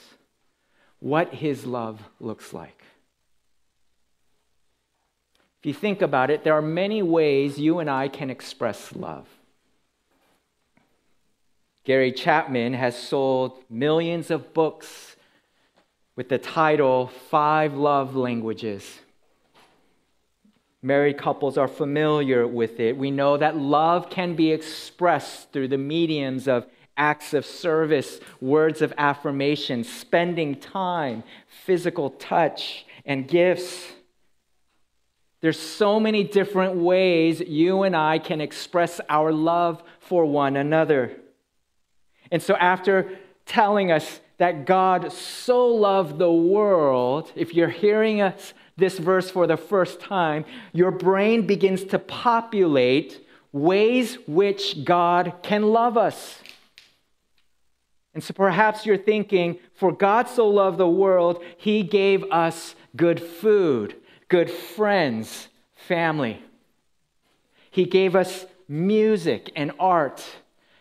what 1.01 1.35
his 1.35 1.67
love 1.67 2.03
looks 2.21 2.53
like. 2.53 2.83
If 5.61 5.67
you 5.67 5.75
think 5.75 6.03
about 6.03 6.31
it, 6.31 6.45
there 6.45 6.55
are 6.55 6.63
many 6.63 7.03
ways 7.03 7.59
you 7.59 7.79
and 7.79 7.91
I 7.91 8.09
can 8.09 8.31
express 8.31 8.95
love. 8.95 9.27
Gary 11.85 12.13
Chapman 12.13 12.75
has 12.75 12.97
sold 12.97 13.63
millions 13.71 14.31
of 14.31 14.53
books 14.53 15.17
with 16.17 16.29
the 16.29 16.39
title 16.39 17.09
Five 17.31 17.75
Love 17.75 18.17
Languages. 18.17 19.01
Married 20.83 21.19
couples 21.19 21.59
are 21.59 21.69
familiar 21.69 22.47
with 22.47 22.81
it. 22.81 22.97
We 22.97 23.11
know 23.11 23.37
that 23.37 23.57
love 23.57 24.11
can 24.11 24.35
be 24.35 24.53
expressed 24.53 25.53
through 25.53 25.69
the 25.69 25.79
mediums 25.79 26.49
of 26.49 26.67
acts 26.97 27.35
of 27.35 27.45
service, 27.45 28.21
words 28.41 28.83
of 28.83 28.93
affirmation, 28.99 29.85
spending 29.85 30.59
time, 30.59 31.23
physical 31.65 32.11
touch, 32.11 32.87
and 33.05 33.29
gifts. 33.29 33.93
There's 35.41 35.59
so 35.59 36.01
many 36.01 36.25
different 36.25 36.77
ways 36.77 37.41
you 37.41 37.83
and 37.83 37.95
I 37.95 38.19
can 38.19 38.41
express 38.41 39.01
our 39.09 39.33
love 39.33 39.83
for 40.01 40.25
one 40.25 40.57
another. 40.57 41.13
And 42.31 42.43
so, 42.43 42.57
after 42.57 43.19
telling 43.45 43.93
us 43.93 44.21
that 44.39 44.67
God 44.67 45.13
so 45.13 45.67
loved 45.69 46.19
the 46.19 46.33
world, 46.33 47.33
if 47.37 47.55
you're 47.55 47.69
hearing 47.69 48.21
us 48.21 48.55
this 48.77 48.99
verse 48.99 49.31
for 49.31 49.47
the 49.47 49.57
first 49.57 50.01
time, 50.01 50.45
your 50.73 50.91
brain 50.91 51.47
begins 51.47 51.85
to 51.85 51.99
populate 51.99 53.27
ways 53.53 54.19
which 54.27 54.85
God 54.85 55.33
can 55.43 55.63
love 55.63 55.97
us. 55.97 56.43
And 58.17 58.25
so 58.25 58.33
perhaps 58.33 58.87
you're 58.87 58.97
thinking, 58.97 59.59
for 59.75 59.93
God 59.93 60.27
so 60.27 60.49
loved 60.49 60.79
the 60.79 60.89
world, 60.89 61.45
he 61.59 61.83
gave 61.83 62.25
us 62.33 62.75
good 62.97 63.21
food, 63.21 63.95
good 64.29 64.51
friends, 64.51 65.49
family. 65.75 66.43
He 67.71 67.85
gave 67.85 68.17
us 68.17 68.47
music 68.69 69.53
and 69.55 69.71
art. 69.79 70.25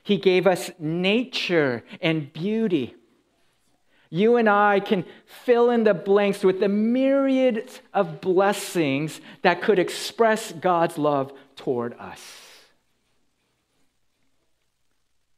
He 0.02 0.16
gave 0.16 0.48
us 0.48 0.72
nature 0.80 1.84
and 2.00 2.32
beauty. 2.32 2.96
You 4.10 4.38
and 4.38 4.48
I 4.48 4.80
can 4.80 5.04
fill 5.26 5.72
in 5.72 5.84
the 5.84 5.94
blanks 5.94 6.42
with 6.42 6.62
the 6.62 6.70
myriads 6.70 7.82
of 7.94 8.22
blessings 8.22 9.20
that 9.42 9.62
could 9.62 9.78
express 9.78 10.54
God's 10.54 10.98
love 10.98 11.34
toward 11.58 11.96
us. 12.00 12.45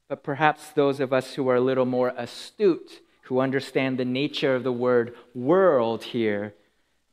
But 0.07 0.23
perhaps 0.23 0.69
those 0.69 0.99
of 0.99 1.11
us 1.11 1.33
who 1.33 1.47
are 1.49 1.55
a 1.55 1.61
little 1.61 1.85
more 1.85 2.13
astute, 2.15 3.01
who 3.23 3.39
understand 3.39 3.97
the 3.97 4.05
nature 4.05 4.55
of 4.55 4.63
the 4.63 4.71
word 4.71 5.15
world 5.33 6.03
here, 6.03 6.53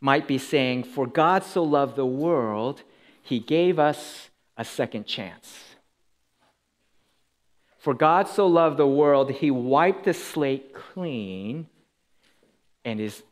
might 0.01 0.29
be 0.29 0.39
saying, 0.39 0.85
For 0.85 1.07
God 1.07 1.43
so 1.43 1.63
loved 1.63 1.97
the 1.97 2.07
world, 2.07 2.83
he 3.23 3.41
gave 3.41 3.79
us 3.79 4.31
a 4.57 4.65
second 4.65 5.07
chance. 5.07 5.75
For 7.79 7.95
God 7.95 8.29
so 8.29 8.47
loved 8.47 8.77
the 8.77 8.87
world, 8.87 9.31
he 9.31 9.51
wiped 9.51 10.05
the 10.05 10.15
slate 10.15 10.73
clean 10.73 11.67
and 12.85 13.01
is 13.01 13.23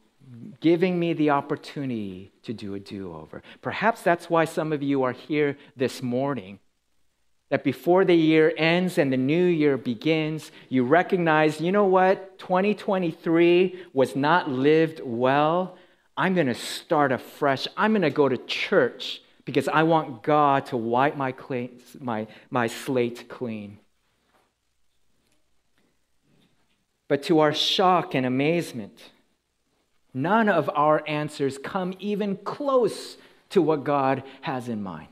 giving 0.60 0.98
me 0.98 1.12
the 1.12 1.30
opportunity 1.30 2.32
to 2.42 2.52
do 2.52 2.74
a 2.74 2.80
do 2.80 3.14
over. 3.14 3.42
Perhaps 3.60 4.02
that's 4.02 4.28
why 4.28 4.44
some 4.44 4.72
of 4.72 4.82
you 4.82 5.02
are 5.04 5.12
here 5.12 5.56
this 5.76 6.02
morning 6.02 6.58
that 7.52 7.64
before 7.64 8.02
the 8.06 8.14
year 8.14 8.50
ends 8.56 8.96
and 8.96 9.12
the 9.12 9.16
new 9.18 9.44
year 9.44 9.76
begins, 9.76 10.50
you 10.70 10.82
recognize, 10.84 11.60
you 11.60 11.70
know 11.70 11.84
what, 11.84 12.38
2023 12.38 13.78
was 13.92 14.16
not 14.16 14.48
lived 14.48 15.02
well. 15.04 15.76
I'm 16.16 16.32
going 16.32 16.46
to 16.46 16.54
start 16.54 17.12
afresh. 17.12 17.68
I'm 17.76 17.92
going 17.92 18.00
to 18.00 18.08
go 18.08 18.26
to 18.26 18.38
church 18.38 19.20
because 19.44 19.68
I 19.68 19.82
want 19.82 20.22
God 20.22 20.64
to 20.66 20.78
wipe 20.78 21.14
my, 21.14 21.34
my, 22.00 22.26
my 22.48 22.68
slate 22.68 23.28
clean. 23.28 23.78
But 27.06 27.22
to 27.24 27.40
our 27.40 27.52
shock 27.52 28.14
and 28.14 28.24
amazement, 28.24 29.10
none 30.14 30.48
of 30.48 30.70
our 30.74 31.06
answers 31.06 31.58
come 31.58 31.92
even 31.98 32.38
close 32.38 33.18
to 33.50 33.60
what 33.60 33.84
God 33.84 34.22
has 34.40 34.70
in 34.70 34.82
mind. 34.82 35.11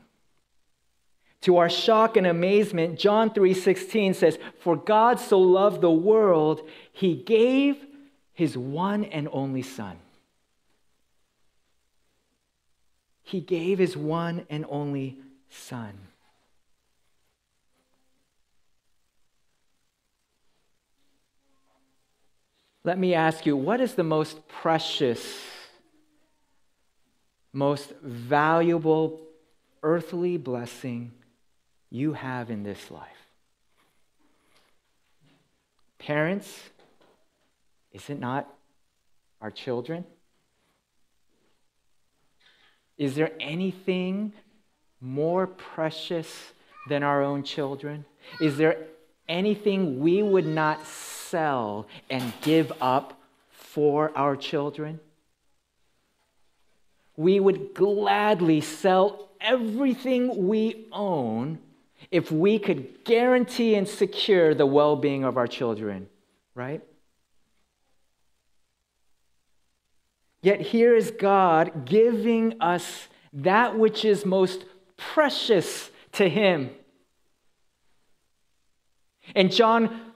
To 1.41 1.57
our 1.57 1.69
shock 1.69 2.17
and 2.17 2.27
amazement, 2.27 2.99
John 2.99 3.31
3:16 3.31 4.13
says, 4.13 4.37
"For 4.59 4.75
God 4.75 5.19
so 5.19 5.39
loved 5.39 5.81
the 5.81 5.91
world, 5.91 6.67
he 6.93 7.15
gave 7.15 7.83
his 8.33 8.57
one 8.57 9.05
and 9.05 9.27
only 9.31 9.63
son." 9.63 9.99
He 13.23 13.39
gave 13.39 13.79
his 13.79 13.97
one 13.97 14.45
and 14.49 14.65
only 14.69 15.17
son. 15.49 16.07
Let 22.83 22.97
me 22.97 23.13
ask 23.13 23.45
you, 23.45 23.55
what 23.55 23.79
is 23.79 23.95
the 23.95 24.03
most 24.03 24.47
precious, 24.47 25.45
most 27.53 27.93
valuable 28.01 29.21
earthly 29.83 30.37
blessing 30.37 31.11
you 31.91 32.13
have 32.13 32.49
in 32.49 32.63
this 32.63 32.89
life. 32.89 33.07
Parents, 35.99 36.69
is 37.91 38.09
it 38.09 38.19
not 38.19 38.47
our 39.41 39.51
children? 39.51 40.05
Is 42.97 43.15
there 43.15 43.31
anything 43.39 44.31
more 45.01 45.45
precious 45.45 46.53
than 46.87 47.03
our 47.03 47.21
own 47.21 47.43
children? 47.43 48.05
Is 48.39 48.57
there 48.57 48.77
anything 49.27 49.99
we 49.99 50.23
would 50.23 50.45
not 50.45 50.85
sell 50.85 51.87
and 52.09 52.33
give 52.41 52.71
up 52.79 53.19
for 53.51 54.11
our 54.15 54.35
children? 54.35 54.99
We 57.17 57.39
would 57.39 57.73
gladly 57.73 58.61
sell 58.61 59.29
everything 59.41 60.47
we 60.47 60.87
own 60.91 61.59
if 62.11 62.31
we 62.31 62.59
could 62.59 63.05
guarantee 63.05 63.75
and 63.75 63.87
secure 63.87 64.53
the 64.53 64.65
well 64.65 64.95
being 64.95 65.23
of 65.23 65.37
our 65.37 65.47
children, 65.47 66.09
right? 66.53 66.81
Yet 70.41 70.59
here 70.59 70.95
is 70.95 71.11
God 71.11 71.85
giving 71.85 72.61
us 72.61 73.07
that 73.33 73.77
which 73.77 74.03
is 74.03 74.25
most 74.25 74.65
precious 74.97 75.89
to 76.13 76.27
Him. 76.27 76.71
And 79.35 79.51
John 79.51 80.11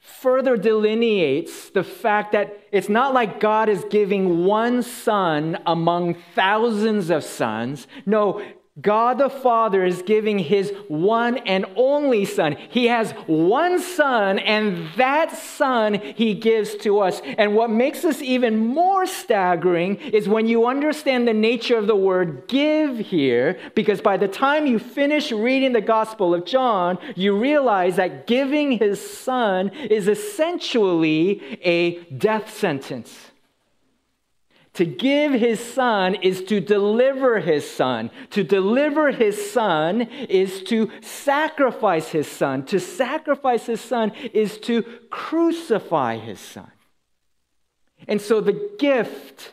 further 0.00 0.56
delineates 0.56 1.70
the 1.70 1.84
fact 1.84 2.32
that 2.32 2.58
it's 2.72 2.88
not 2.88 3.14
like 3.14 3.38
God 3.38 3.68
is 3.68 3.84
giving 3.88 4.44
one 4.44 4.82
son 4.82 5.58
among 5.66 6.16
thousands 6.34 7.10
of 7.10 7.22
sons. 7.22 7.86
No, 8.04 8.42
God 8.80 9.18
the 9.18 9.30
Father 9.30 9.84
is 9.84 10.02
giving 10.02 10.36
his 10.36 10.72
one 10.88 11.38
and 11.38 11.64
only 11.76 12.24
Son. 12.24 12.56
He 12.70 12.86
has 12.88 13.12
one 13.28 13.80
Son, 13.80 14.40
and 14.40 14.88
that 14.96 15.30
Son 15.36 15.94
he 15.94 16.34
gives 16.34 16.74
to 16.78 16.98
us. 16.98 17.20
And 17.38 17.54
what 17.54 17.70
makes 17.70 18.02
this 18.02 18.20
even 18.20 18.58
more 18.58 19.06
staggering 19.06 19.96
is 19.96 20.28
when 20.28 20.48
you 20.48 20.66
understand 20.66 21.28
the 21.28 21.32
nature 21.32 21.76
of 21.76 21.86
the 21.86 21.94
word 21.94 22.48
give 22.48 22.98
here, 22.98 23.60
because 23.76 24.00
by 24.00 24.16
the 24.16 24.26
time 24.26 24.66
you 24.66 24.80
finish 24.80 25.30
reading 25.30 25.72
the 25.72 25.80
Gospel 25.80 26.34
of 26.34 26.44
John, 26.44 26.98
you 27.14 27.38
realize 27.38 27.94
that 27.94 28.26
giving 28.26 28.72
his 28.72 29.00
Son 29.00 29.68
is 29.68 30.08
essentially 30.08 31.60
a 31.62 32.02
death 32.06 32.52
sentence. 32.52 33.23
To 34.74 34.84
give 34.84 35.32
his 35.32 35.60
son 35.60 36.16
is 36.16 36.42
to 36.44 36.60
deliver 36.60 37.38
his 37.38 37.68
son. 37.68 38.10
To 38.30 38.42
deliver 38.42 39.12
his 39.12 39.50
son 39.50 40.02
is 40.02 40.64
to 40.64 40.90
sacrifice 41.00 42.08
his 42.08 42.26
son. 42.26 42.64
To 42.66 42.80
sacrifice 42.80 43.66
his 43.66 43.80
son 43.80 44.12
is 44.32 44.58
to 44.58 44.82
crucify 45.10 46.18
his 46.18 46.40
son. 46.40 46.70
And 48.08 48.20
so 48.20 48.40
the 48.40 48.70
gift, 48.78 49.52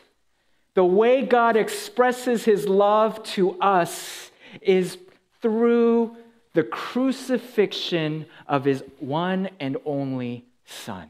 the 0.74 0.84
way 0.84 1.22
God 1.22 1.56
expresses 1.56 2.44
his 2.44 2.68
love 2.68 3.22
to 3.34 3.58
us, 3.60 4.32
is 4.60 4.98
through 5.40 6.16
the 6.54 6.64
crucifixion 6.64 8.26
of 8.48 8.64
his 8.64 8.82
one 8.98 9.50
and 9.60 9.76
only 9.84 10.46
son. 10.64 11.08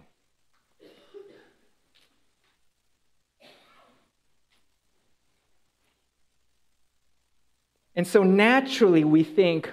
And 7.94 8.06
so 8.06 8.22
naturally 8.22 9.04
we 9.04 9.22
think, 9.22 9.70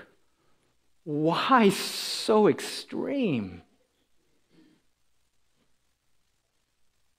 why 1.04 1.70
so 1.70 2.48
extreme? 2.48 3.62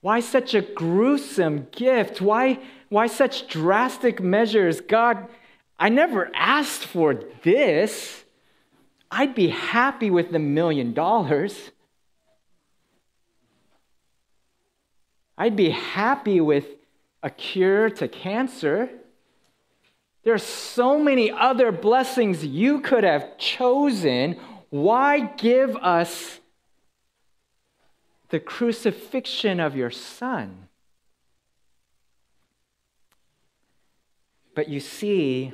Why 0.02 0.20
such 0.20 0.54
a 0.54 0.62
gruesome 0.62 1.66
gift? 1.72 2.20
Why, 2.20 2.58
why 2.88 3.06
such 3.06 3.48
drastic 3.48 4.20
measures? 4.20 4.80
God, 4.80 5.28
I 5.78 5.88
never 5.88 6.30
asked 6.34 6.84
for 6.84 7.14
this. 7.42 8.24
I'd 9.10 9.34
be 9.34 9.48
happy 9.48 10.10
with 10.10 10.30
the 10.30 10.38
million 10.38 10.92
dollars. 10.92 11.70
I'd 15.36 15.56
be 15.56 15.70
happy 15.70 16.40
with 16.40 16.66
a 17.22 17.30
cure 17.30 17.90
to 17.90 18.08
cancer. 18.08 18.90
There 20.22 20.34
are 20.34 20.38
so 20.38 20.98
many 20.98 21.30
other 21.30 21.72
blessings 21.72 22.44
you 22.44 22.80
could 22.80 23.04
have 23.04 23.38
chosen. 23.38 24.36
Why 24.68 25.20
give 25.20 25.76
us 25.76 26.40
the 28.28 28.40
crucifixion 28.40 29.60
of 29.60 29.74
your 29.74 29.90
son? 29.90 30.68
But 34.54 34.68
you 34.68 34.80
see, 34.80 35.52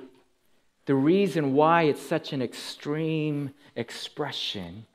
the 0.87 0.94
reason 0.94 1.55
why 1.55 1.83
it's 1.83 2.02
such 2.02 2.33
an 2.33 2.42
extreme 2.42 3.50
expression 3.76 4.87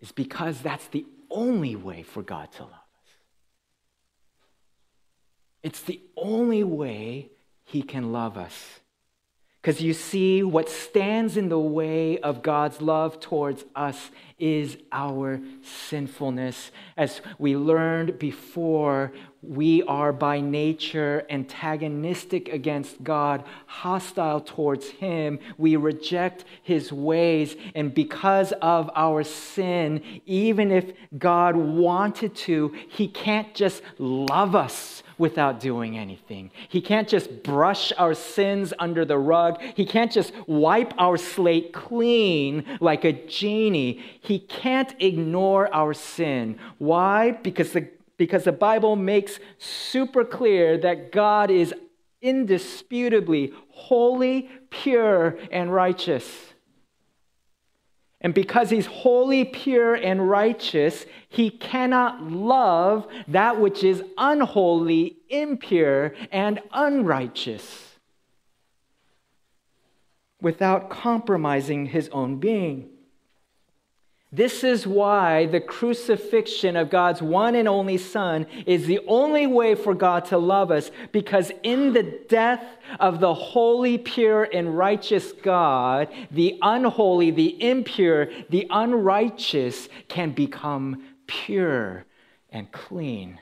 is 0.00 0.12
because 0.12 0.60
that's 0.60 0.86
the 0.88 1.04
only 1.30 1.76
way 1.76 2.02
for 2.02 2.22
God 2.22 2.52
to 2.52 2.62
love 2.62 2.72
us. 2.72 3.10
It's 5.62 5.80
the 5.82 6.00
only 6.16 6.62
way 6.62 7.30
he 7.66 7.82
can 7.82 8.12
love 8.12 8.38
us. 8.38 8.80
Because 9.60 9.82
you 9.82 9.94
see, 9.94 10.44
what 10.44 10.70
stands 10.70 11.36
in 11.36 11.48
the 11.48 11.58
way 11.58 12.18
of 12.18 12.40
God's 12.40 12.80
love 12.80 13.18
towards 13.18 13.64
us 13.74 14.12
is 14.38 14.76
our 14.92 15.40
sinfulness. 15.88 16.70
As 16.96 17.20
we 17.36 17.56
learned 17.56 18.16
before, 18.20 19.12
we 19.48 19.82
are 19.84 20.12
by 20.12 20.40
nature 20.40 21.24
antagonistic 21.30 22.48
against 22.48 23.02
God, 23.02 23.44
hostile 23.66 24.40
towards 24.40 24.88
Him. 24.88 25.38
We 25.58 25.76
reject 25.76 26.44
His 26.62 26.92
ways. 26.92 27.56
And 27.74 27.94
because 27.94 28.52
of 28.60 28.90
our 28.94 29.22
sin, 29.24 30.02
even 30.26 30.70
if 30.70 30.92
God 31.18 31.56
wanted 31.56 32.34
to, 32.36 32.74
He 32.88 33.08
can't 33.08 33.54
just 33.54 33.82
love 33.98 34.54
us 34.54 35.02
without 35.18 35.60
doing 35.60 35.96
anything. 35.96 36.50
He 36.68 36.80
can't 36.80 37.08
just 37.08 37.42
brush 37.42 37.92
our 37.96 38.14
sins 38.14 38.74
under 38.78 39.04
the 39.04 39.18
rug. 39.18 39.60
He 39.74 39.86
can't 39.86 40.12
just 40.12 40.32
wipe 40.46 40.92
our 40.98 41.16
slate 41.16 41.72
clean 41.72 42.64
like 42.80 43.04
a 43.04 43.12
genie. 43.12 44.02
He 44.20 44.38
can't 44.38 44.94
ignore 44.98 45.72
our 45.74 45.94
sin. 45.94 46.58
Why? 46.78 47.30
Because 47.30 47.72
the, 47.72 47.88
because 48.16 48.44
the 48.44 48.52
Bible 48.52 48.96
makes 48.96 49.38
super 49.58 50.24
clear 50.24 50.78
that 50.78 51.12
God 51.12 51.50
is 51.50 51.74
indisputably 52.22 53.52
holy, 53.68 54.50
pure, 54.70 55.38
and 55.50 55.72
righteous. 55.72 56.26
And 58.20 58.32
because 58.34 58.70
he's 58.70 58.86
holy, 58.86 59.44
pure, 59.44 59.94
and 59.94 60.28
righteous, 60.28 61.04
he 61.28 61.50
cannot 61.50 62.22
love 62.22 63.06
that 63.28 63.60
which 63.60 63.84
is 63.84 64.02
unholy, 64.16 65.18
impure, 65.28 66.14
and 66.32 66.60
unrighteous 66.72 67.98
without 70.40 70.90
compromising 70.90 71.86
his 71.86 72.08
own 72.08 72.38
being. 72.38 72.88
This 74.32 74.64
is 74.64 74.86
why 74.86 75.46
the 75.46 75.60
crucifixion 75.60 76.76
of 76.76 76.90
God's 76.90 77.22
one 77.22 77.54
and 77.54 77.68
only 77.68 77.96
Son 77.96 78.46
is 78.66 78.86
the 78.86 79.00
only 79.06 79.46
way 79.46 79.74
for 79.76 79.94
God 79.94 80.24
to 80.26 80.36
love 80.36 80.70
us, 80.70 80.90
because 81.12 81.52
in 81.62 81.92
the 81.92 82.02
death 82.28 82.64
of 82.98 83.20
the 83.20 83.32
holy, 83.32 83.98
pure, 83.98 84.44
and 84.44 84.76
righteous 84.76 85.32
God, 85.32 86.08
the 86.30 86.58
unholy, 86.60 87.30
the 87.30 87.62
impure, 87.62 88.28
the 88.50 88.66
unrighteous 88.68 89.88
can 90.08 90.32
become 90.32 91.04
pure 91.26 92.04
and 92.50 92.70
clean 92.72 93.40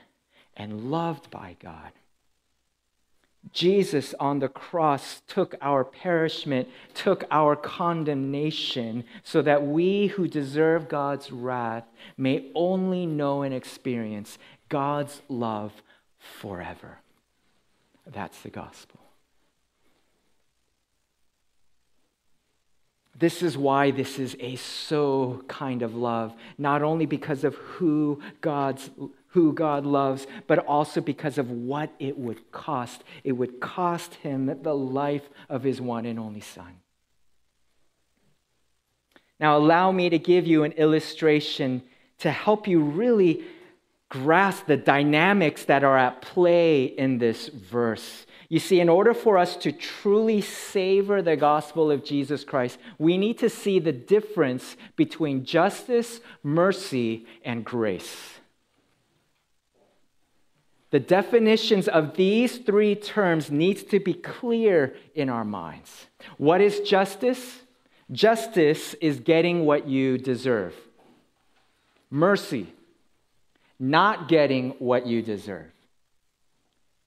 and 0.55 0.91
loved 0.91 1.31
by 1.31 1.57
God. 1.59 1.91
Jesus 3.51 4.13
on 4.19 4.39
the 4.39 4.47
cross 4.47 5.21
took 5.27 5.55
our 5.61 5.83
perishment, 5.83 6.67
took 6.93 7.23
our 7.31 7.55
condemnation, 7.55 9.03
so 9.23 9.41
that 9.41 9.65
we 9.65 10.07
who 10.07 10.27
deserve 10.27 10.89
God's 10.89 11.31
wrath 11.31 11.85
may 12.17 12.51
only 12.53 13.05
know 13.05 13.43
and 13.43 13.53
experience 13.53 14.37
God's 14.69 15.21
love 15.29 15.71
forever. 16.17 16.99
That's 18.05 18.41
the 18.41 18.49
gospel. 18.49 18.99
This 23.17 23.41
is 23.41 23.57
why 23.57 23.91
this 23.91 24.19
is 24.19 24.35
a 24.41 24.57
so 24.57 25.43
kind 25.47 25.81
of 25.81 25.95
love, 25.95 26.33
not 26.57 26.81
only 26.81 27.05
because 27.05 27.45
of 27.45 27.55
who 27.55 28.19
God's 28.41 28.89
who 29.35 29.51
God 29.51 29.85
loves, 29.85 30.27
but 30.47 30.59
also 30.59 31.01
because 31.01 31.37
of 31.37 31.51
what 31.51 31.91
it 31.99 32.17
would 32.17 32.53
cost. 32.53 33.03
It 33.25 33.33
would 33.33 33.59
cost 33.59 34.13
him 34.15 34.45
the 34.63 34.73
life 34.73 35.27
of 35.49 35.61
his 35.61 35.81
one 35.81 36.05
and 36.05 36.17
only 36.17 36.39
son. 36.39 36.79
Now, 39.37 39.57
allow 39.57 39.91
me 39.91 40.09
to 40.09 40.17
give 40.17 40.47
you 40.47 40.63
an 40.63 40.71
illustration 40.71 41.83
to 42.19 42.31
help 42.31 42.65
you 42.65 42.79
really 42.79 43.43
grasp 44.07 44.67
the 44.67 44.77
dynamics 44.77 45.65
that 45.65 45.83
are 45.83 45.97
at 45.97 46.21
play 46.21 46.85
in 46.85 47.17
this 47.17 47.49
verse. 47.49 48.25
You 48.47 48.59
see, 48.59 48.79
in 48.79 48.87
order 48.87 49.13
for 49.13 49.37
us 49.37 49.57
to 49.57 49.73
truly 49.73 50.39
savor 50.39 51.21
the 51.21 51.35
gospel 51.35 51.91
of 51.91 52.05
Jesus 52.05 52.45
Christ, 52.45 52.77
we 52.97 53.17
need 53.17 53.39
to 53.39 53.49
see 53.49 53.79
the 53.79 53.91
difference 53.91 54.77
between 54.95 55.43
justice, 55.43 56.21
mercy, 56.41 57.25
and 57.43 57.65
grace. 57.65 58.34
The 60.95 61.01
definitions 61.01 61.89
of 61.89 62.15
these 62.15 62.59
three 62.59 62.95
terms 62.95 63.51
needs 63.51 63.83
to 63.83 63.99
be 63.99 64.13
clear 64.13 64.95
in 65.13 65.27
our 65.27 65.43
minds. 65.43 66.05
What 66.37 66.61
is 66.61 66.79
justice? 66.79 67.63
Justice 68.13 68.93
is 69.01 69.19
getting 69.19 69.65
what 69.65 69.89
you 69.89 70.17
deserve. 70.17 70.73
Mercy, 72.09 72.73
not 73.77 74.29
getting 74.29 74.69
what 74.79 75.05
you 75.05 75.21
deserve. 75.21 75.69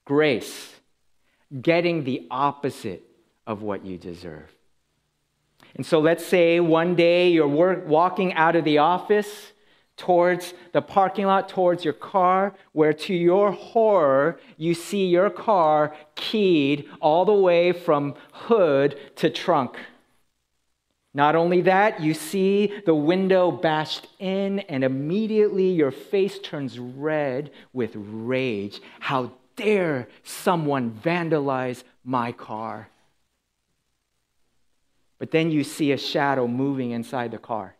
Grace, 0.04 0.74
getting 1.62 2.04
the 2.04 2.26
opposite 2.30 3.04
of 3.46 3.62
what 3.62 3.86
you 3.86 3.96
deserve. 3.96 4.54
And 5.76 5.86
so 5.86 5.98
let's 5.98 6.26
say 6.26 6.60
one 6.60 6.94
day 6.94 7.30
you're 7.30 7.48
walking 7.48 8.34
out 8.34 8.54
of 8.54 8.64
the 8.64 8.76
office 8.76 9.52
towards 9.98 10.54
the 10.72 10.80
parking 10.80 11.26
lot, 11.26 11.48
towards 11.48 11.84
your 11.84 11.92
car, 11.92 12.54
where 12.72 12.94
to 12.94 13.12
your 13.12 13.50
horror, 13.50 14.40
you 14.56 14.72
see 14.72 15.06
your 15.06 15.28
car 15.28 15.94
keyed 16.14 16.88
all 17.00 17.24
the 17.24 17.32
way 17.32 17.72
from 17.72 18.14
hood 18.32 18.98
to 19.16 19.28
trunk. 19.28 19.76
Not 21.12 21.34
only 21.34 21.62
that, 21.62 22.00
you 22.00 22.14
see 22.14 22.80
the 22.86 22.94
window 22.94 23.50
bashed 23.50 24.06
in, 24.18 24.60
and 24.60 24.84
immediately 24.84 25.70
your 25.70 25.90
face 25.90 26.38
turns 26.38 26.78
red 26.78 27.50
with 27.72 27.92
rage. 27.96 28.80
How 29.00 29.32
dare 29.56 30.06
someone 30.22 30.92
vandalize 30.92 31.82
my 32.04 32.30
car? 32.30 32.88
But 35.18 35.32
then 35.32 35.50
you 35.50 35.64
see 35.64 35.90
a 35.90 35.98
shadow 35.98 36.46
moving 36.46 36.92
inside 36.92 37.32
the 37.32 37.38
car 37.38 37.74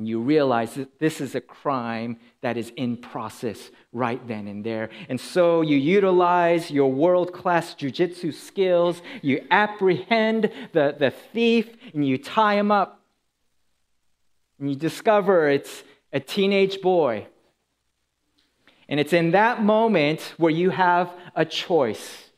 and 0.00 0.08
you 0.08 0.18
realize 0.18 0.76
that 0.76 0.98
this 0.98 1.20
is 1.20 1.34
a 1.34 1.42
crime 1.42 2.16
that 2.40 2.56
is 2.56 2.72
in 2.74 2.96
process 2.96 3.70
right 3.92 4.26
then 4.26 4.48
and 4.48 4.64
there. 4.64 4.88
And 5.10 5.20
so 5.20 5.60
you 5.60 5.76
utilize 5.76 6.70
your 6.70 6.90
world 6.90 7.34
class 7.34 7.74
jujitsu 7.74 8.32
skills, 8.32 9.02
you 9.20 9.44
apprehend 9.50 10.50
the, 10.72 10.96
the 10.98 11.10
thief, 11.10 11.68
and 11.92 12.08
you 12.08 12.16
tie 12.16 12.54
him 12.54 12.72
up. 12.72 13.02
And 14.58 14.70
you 14.70 14.74
discover 14.74 15.50
it's 15.50 15.84
a 16.14 16.18
teenage 16.18 16.80
boy. 16.80 17.26
And 18.88 18.98
it's 18.98 19.12
in 19.12 19.32
that 19.32 19.62
moment 19.62 20.32
where 20.38 20.50
you 20.50 20.70
have 20.70 21.12
a 21.36 21.44
choice. 21.44 22.30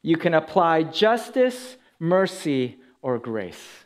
You 0.00 0.16
can 0.16 0.32
apply 0.32 0.84
justice, 0.84 1.76
mercy, 1.98 2.78
or 3.02 3.18
grace. 3.18 3.81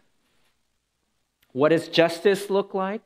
What 1.57 1.71
does 1.71 1.89
justice 1.89 2.51
look 2.51 2.75
like? 2.75 3.01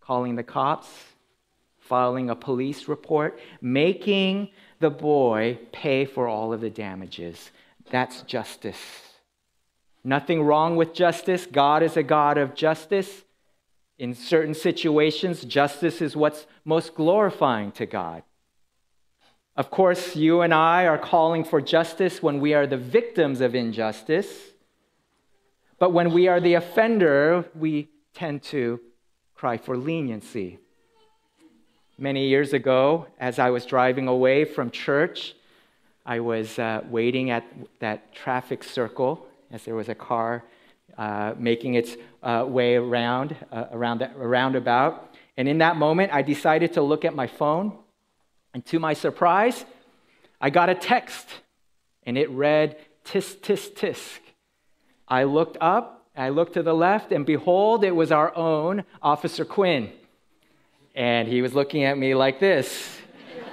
Calling 0.00 0.34
the 0.34 0.42
cops, 0.42 0.88
filing 1.78 2.30
a 2.30 2.34
police 2.34 2.88
report, 2.88 3.38
making 3.60 4.48
the 4.80 4.90
boy 4.90 5.60
pay 5.70 6.04
for 6.04 6.26
all 6.26 6.52
of 6.52 6.60
the 6.60 6.70
damages. 6.70 7.52
That's 7.92 8.22
justice. 8.22 9.12
Nothing 10.02 10.42
wrong 10.42 10.74
with 10.74 10.94
justice. 10.94 11.46
God 11.46 11.84
is 11.84 11.96
a 11.96 12.02
God 12.02 12.38
of 12.38 12.56
justice. 12.56 13.22
In 13.96 14.12
certain 14.12 14.54
situations, 14.54 15.44
justice 15.44 16.02
is 16.02 16.16
what's 16.16 16.44
most 16.64 16.96
glorifying 16.96 17.70
to 17.70 17.86
God. 17.86 18.24
Of 19.56 19.70
course, 19.70 20.16
you 20.16 20.40
and 20.40 20.52
I 20.52 20.88
are 20.88 20.98
calling 20.98 21.44
for 21.44 21.60
justice 21.60 22.20
when 22.20 22.40
we 22.40 22.52
are 22.52 22.66
the 22.66 22.76
victims 22.76 23.40
of 23.40 23.54
injustice. 23.54 24.53
But 25.78 25.92
when 25.92 26.12
we 26.12 26.28
are 26.28 26.40
the 26.40 26.54
offender, 26.54 27.44
we 27.54 27.88
tend 28.14 28.42
to 28.44 28.80
cry 29.34 29.56
for 29.56 29.76
leniency. 29.76 30.58
Many 31.98 32.28
years 32.28 32.52
ago, 32.52 33.06
as 33.18 33.38
I 33.38 33.50
was 33.50 33.66
driving 33.66 34.08
away 34.08 34.44
from 34.44 34.70
church, 34.70 35.34
I 36.06 36.20
was 36.20 36.58
uh, 36.58 36.82
waiting 36.88 37.30
at 37.30 37.44
that 37.80 38.14
traffic 38.14 38.62
circle 38.62 39.26
as 39.50 39.64
there 39.64 39.74
was 39.74 39.88
a 39.88 39.94
car 39.94 40.44
uh, 40.98 41.34
making 41.38 41.74
its 41.74 41.96
uh, 42.22 42.44
way 42.46 42.76
around, 42.76 43.36
uh, 43.50 43.66
around 43.72 43.98
the 43.98 44.10
roundabout. 44.16 45.14
And 45.36 45.48
in 45.48 45.58
that 45.58 45.76
moment, 45.76 46.12
I 46.12 46.22
decided 46.22 46.72
to 46.74 46.82
look 46.82 47.04
at 47.04 47.14
my 47.14 47.26
phone. 47.26 47.76
And 48.52 48.64
to 48.66 48.78
my 48.78 48.92
surprise, 48.92 49.64
I 50.40 50.50
got 50.50 50.68
a 50.68 50.74
text. 50.74 51.28
And 52.04 52.16
it 52.16 52.30
read, 52.30 52.76
Tis, 53.04 53.34
tis, 53.36 53.70
tisk. 53.74 54.20
I 55.14 55.22
looked 55.22 55.56
up, 55.60 56.08
I 56.16 56.30
looked 56.30 56.54
to 56.54 56.64
the 56.64 56.74
left, 56.74 57.12
and 57.12 57.24
behold, 57.24 57.84
it 57.84 57.94
was 57.94 58.10
our 58.10 58.36
own 58.36 58.82
Officer 59.00 59.44
Quinn. 59.44 59.92
And 60.92 61.28
he 61.28 61.40
was 61.40 61.54
looking 61.54 61.84
at 61.84 61.96
me 61.96 62.16
like 62.16 62.40
this. 62.40 62.98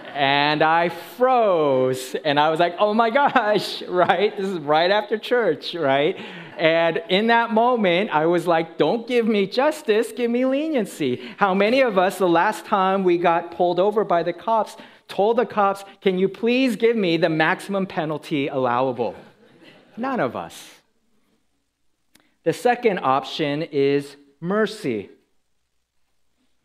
and 0.08 0.64
I 0.64 0.90
froze. 0.90 2.16
And 2.26 2.40
I 2.40 2.50
was 2.50 2.60
like, 2.60 2.78
oh 2.80 2.96
my 2.96 3.12
gosh, 3.12 3.84
right? 3.88 4.36
This 4.36 4.48
is 4.48 4.58
right 4.58 4.90
after 4.90 5.20
church, 5.20 5.76
right? 5.76 6.18
And 6.58 7.04
in 7.10 7.28
that 7.28 7.52
moment, 7.52 8.10
I 8.10 8.26
was 8.26 8.48
like, 8.48 8.80
don't 8.80 9.08
give 9.08 9.28
me 9.28 9.46
justice, 9.46 10.12
give 10.12 10.32
me 10.32 10.46
leniency. 10.46 11.22
How 11.38 11.54
many 11.54 11.82
of 11.82 11.96
us, 12.00 12.18
the 12.18 12.28
last 12.28 12.66
time 12.66 13.04
we 13.04 13.20
got 13.20 13.52
pulled 13.52 13.80
over 13.80 14.04
by 14.04 14.24
the 14.24 14.34
cops, 14.34 14.78
told 15.08 15.38
the 15.38 15.46
cops, 15.46 15.86
can 16.02 16.18
you 16.18 16.28
please 16.28 16.76
give 16.76 16.96
me 16.96 17.18
the 17.18 17.30
maximum 17.30 17.86
penalty 17.86 18.48
allowable? 18.48 19.14
None 19.96 20.20
of 20.20 20.36
us. 20.36 20.81
The 22.44 22.54
second 22.54 23.00
option 23.00 23.62
is 23.62 24.16
mercy. 24.40 25.10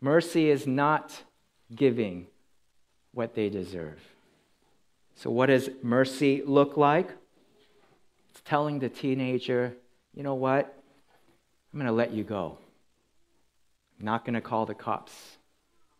Mercy 0.01 0.49
is 0.49 0.65
not 0.65 1.23
giving 1.75 2.27
what 3.13 3.35
they 3.35 3.49
deserve. 3.49 3.99
So, 5.15 5.29
what 5.29 5.47
does 5.47 5.69
mercy 5.81 6.43
look 6.45 6.77
like? 6.77 7.09
It's 8.31 8.41
telling 8.45 8.79
the 8.79 8.89
teenager, 8.89 9.73
you 10.13 10.23
know 10.23 10.35
what? 10.35 10.73
I'm 11.73 11.79
going 11.79 11.87
to 11.87 11.93
let 11.93 12.11
you 12.11 12.23
go. 12.23 12.57
I'm 13.99 14.05
not 14.05 14.25
going 14.25 14.35
to 14.35 14.41
call 14.41 14.65
the 14.65 14.75
cops. 14.75 15.13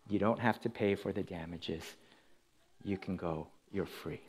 You 0.09 0.19
don't 0.19 0.39
have 0.39 0.61
to 0.61 0.69
pay 0.69 0.95
for 0.95 1.11
the 1.11 1.23
damages. 1.23 1.83
You 2.83 2.97
can 2.97 3.15
go. 3.15 3.47
You're 3.71 3.85
free. 3.85 4.21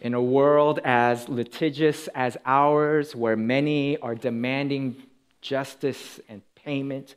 In 0.00 0.12
a 0.14 0.22
world 0.22 0.80
as 0.84 1.28
litigious 1.28 2.08
as 2.14 2.36
ours, 2.44 3.14
where 3.14 3.36
many 3.36 3.96
are 3.98 4.14
demanding 4.14 4.96
justice 5.40 6.20
and 6.28 6.42
payment 6.54 7.14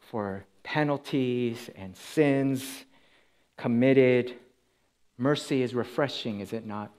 for 0.00 0.44
penalties 0.62 1.70
and 1.76 1.96
sins 1.96 2.84
committed, 3.56 4.34
mercy 5.16 5.62
is 5.62 5.74
refreshing, 5.74 6.40
is 6.40 6.52
it 6.52 6.66
not? 6.66 6.90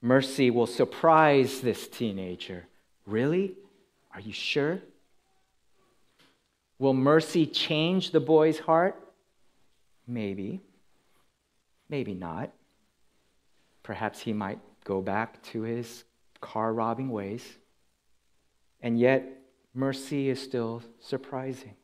Mercy 0.00 0.50
will 0.50 0.66
surprise 0.66 1.60
this 1.60 1.88
teenager. 1.88 2.66
Really? 3.06 3.54
Are 4.12 4.20
you 4.20 4.32
sure? 4.32 4.80
Will 6.78 6.94
mercy 6.94 7.46
change 7.46 8.10
the 8.10 8.20
boy's 8.20 8.58
heart? 8.58 8.96
Maybe. 10.06 10.60
Maybe 11.88 12.14
not. 12.14 12.50
Perhaps 13.84 14.20
he 14.20 14.32
might 14.32 14.58
go 14.82 15.00
back 15.00 15.40
to 15.44 15.62
his 15.62 16.02
car 16.40 16.74
robbing 16.74 17.10
ways. 17.10 17.44
And 18.82 18.98
yet, 18.98 19.24
mercy 19.72 20.28
is 20.28 20.42
still 20.42 20.82
surprising. 21.00 21.76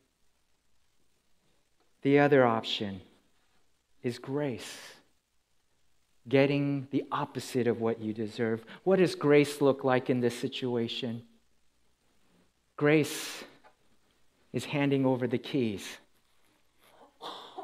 The 2.01 2.19
other 2.19 2.43
option 2.45 3.01
is 4.01 4.17
grace, 4.17 4.77
getting 6.27 6.87
the 6.89 7.05
opposite 7.11 7.67
of 7.67 7.79
what 7.79 8.01
you 8.01 8.13
deserve. 8.13 8.65
What 8.83 8.97
does 8.97 9.13
grace 9.13 9.61
look 9.61 9.83
like 9.83 10.09
in 10.09 10.19
this 10.19 10.37
situation? 10.37 11.21
Grace 12.77 13.43
is 14.51 14.65
handing 14.65 15.05
over 15.05 15.27
the 15.27 15.37
keys. 15.37 15.87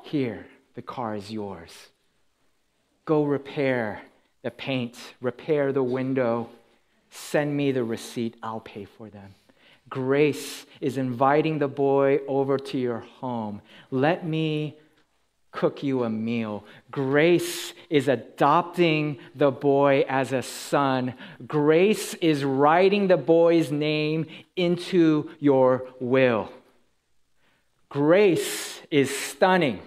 Here, 0.03 0.45
the 0.75 0.83
car 0.83 1.15
is 1.15 1.31
yours. 1.31 1.71
Go 3.05 3.23
repair 3.23 4.03
the 4.47 4.51
paint, 4.51 4.97
repair 5.19 5.73
the 5.73 5.83
window, 5.83 6.47
send 7.09 7.57
me 7.57 7.73
the 7.73 7.83
receipt, 7.83 8.37
I'll 8.41 8.61
pay 8.61 8.85
for 8.85 9.09
them. 9.09 9.35
Grace 9.89 10.65
is 10.79 10.97
inviting 10.97 11.59
the 11.59 11.67
boy 11.67 12.19
over 12.29 12.57
to 12.57 12.77
your 12.77 12.99
home. 13.19 13.61
Let 13.91 14.25
me 14.25 14.77
cook 15.51 15.83
you 15.83 16.05
a 16.05 16.09
meal. 16.09 16.63
Grace 16.91 17.73
is 17.89 18.07
adopting 18.07 19.17
the 19.35 19.51
boy 19.51 20.05
as 20.07 20.31
a 20.31 20.41
son. 20.41 21.13
Grace 21.45 22.13
is 22.13 22.45
writing 22.45 23.09
the 23.09 23.17
boy's 23.17 23.69
name 23.69 24.27
into 24.55 25.29
your 25.39 25.89
will. 25.99 26.49
Grace 27.89 28.79
is 28.89 29.13
stunning. 29.13 29.81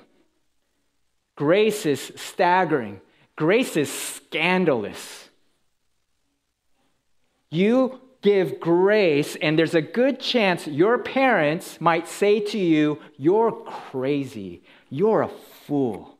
Grace 1.34 1.86
is 1.86 2.12
staggering. 2.14 3.00
Grace 3.40 3.74
is 3.78 3.90
scandalous. 3.90 5.30
You 7.48 7.98
give 8.20 8.60
grace, 8.60 9.34
and 9.40 9.58
there's 9.58 9.74
a 9.74 9.80
good 9.80 10.20
chance 10.20 10.66
your 10.66 10.98
parents 10.98 11.80
might 11.80 12.06
say 12.06 12.40
to 12.40 12.58
you, 12.58 12.98
You're 13.16 13.52
crazy. 13.52 14.62
You're 14.90 15.22
a 15.22 15.30
fool. 15.66 16.18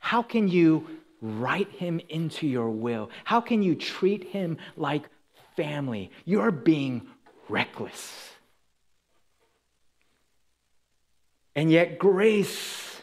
How 0.00 0.20
can 0.20 0.48
you 0.48 0.88
write 1.20 1.70
him 1.70 2.00
into 2.08 2.48
your 2.48 2.70
will? 2.70 3.08
How 3.22 3.40
can 3.40 3.62
you 3.62 3.76
treat 3.76 4.24
him 4.24 4.58
like 4.76 5.08
family? 5.54 6.10
You're 6.24 6.50
being 6.50 7.06
reckless. 7.48 8.32
And 11.54 11.70
yet, 11.70 12.00
grace 12.00 12.93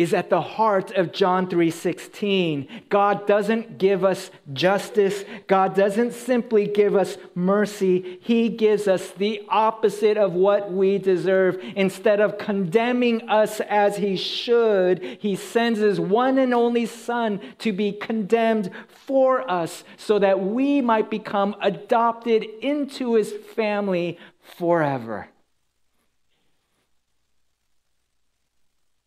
is 0.00 0.14
at 0.14 0.30
the 0.30 0.40
heart 0.40 0.90
of 0.92 1.12
John 1.12 1.46
3:16. 1.46 2.66
God 2.88 3.26
doesn't 3.26 3.78
give 3.78 4.04
us 4.04 4.30
justice. 4.52 5.24
God 5.46 5.74
doesn't 5.74 6.12
simply 6.12 6.66
give 6.66 6.96
us 6.96 7.18
mercy. 7.34 8.18
He 8.22 8.48
gives 8.48 8.88
us 8.88 9.10
the 9.10 9.42
opposite 9.48 10.16
of 10.16 10.34
what 10.34 10.72
we 10.72 10.98
deserve. 10.98 11.62
Instead 11.76 12.20
of 12.20 12.38
condemning 12.38 13.28
us 13.28 13.60
as 13.60 13.98
he 13.98 14.16
should, 14.16 15.02
he 15.20 15.36
sends 15.36 15.80
his 15.80 16.00
one 16.00 16.38
and 16.38 16.54
only 16.54 16.86
son 16.86 17.40
to 17.58 17.72
be 17.72 17.92
condemned 17.92 18.70
for 18.88 19.48
us 19.50 19.84
so 19.96 20.18
that 20.18 20.40
we 20.40 20.80
might 20.80 21.10
become 21.10 21.54
adopted 21.60 22.44
into 22.62 23.14
his 23.14 23.32
family 23.32 24.18
forever. 24.40 25.28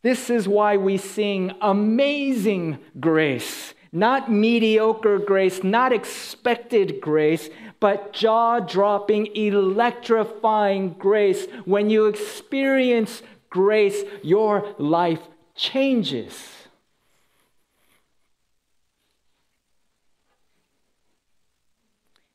This 0.03 0.29
is 0.29 0.49
why 0.49 0.75
we 0.75 0.97
sing 0.97 1.53
amazing 1.61 2.79
grace, 2.99 3.73
not 3.93 4.29
mediocre 4.29 5.17
grace, 5.17 5.63
not 5.63 5.93
expected 5.93 6.99
grace, 6.99 7.49
but 7.79 8.11
jaw 8.11 8.59
dropping, 8.59 9.33
electrifying 9.33 10.95
grace. 10.99 11.47
When 11.63 11.89
you 11.89 12.07
experience 12.07 13.23
grace, 13.49 14.03
your 14.21 14.75
life 14.77 15.21
changes. 15.55 16.49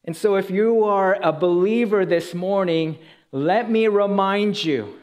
And 0.04 0.16
so, 0.16 0.36
if 0.36 0.50
you 0.50 0.84
are 0.84 1.18
a 1.22 1.32
believer 1.32 2.06
this 2.06 2.32
morning, 2.32 2.98
let 3.30 3.70
me 3.70 3.88
remind 3.88 4.64
you 4.64 4.97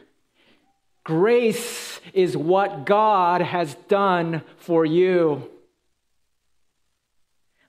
grace 1.06 2.00
is 2.12 2.36
what 2.36 2.84
God 2.84 3.40
has 3.40 3.76
done 3.86 4.42
for 4.56 4.84
you. 4.84 5.48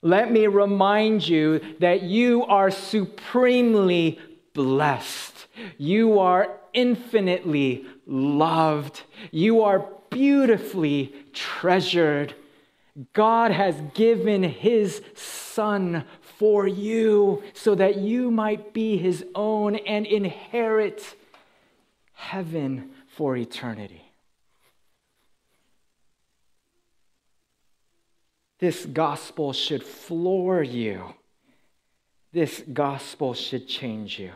Let 0.01 0.31
me 0.31 0.47
remind 0.47 1.27
you 1.27 1.61
that 1.79 2.01
you 2.01 2.45
are 2.45 2.71
supremely 2.71 4.19
blessed. 4.53 5.45
You 5.77 6.19
are 6.19 6.57
infinitely 6.73 7.85
loved. 8.07 9.03
You 9.31 9.61
are 9.61 9.87
beautifully 10.09 11.13
treasured. 11.31 12.33
God 13.13 13.51
has 13.51 13.79
given 13.93 14.41
his 14.41 15.03
son 15.13 16.05
for 16.39 16.67
you 16.67 17.43
so 17.53 17.75
that 17.75 17.97
you 17.97 18.31
might 18.31 18.73
be 18.73 18.97
his 18.97 19.23
own 19.35 19.75
and 19.75 20.07
inherit 20.07 21.15
heaven 22.13 22.89
for 23.17 23.35
eternity. 23.35 24.03
This 28.59 28.85
gospel 28.85 29.53
should 29.53 29.83
floor 29.83 30.61
you. 30.61 31.15
This 32.31 32.61
gospel 32.71 33.33
should 33.33 33.67
change 33.67 34.19
you. 34.19 34.31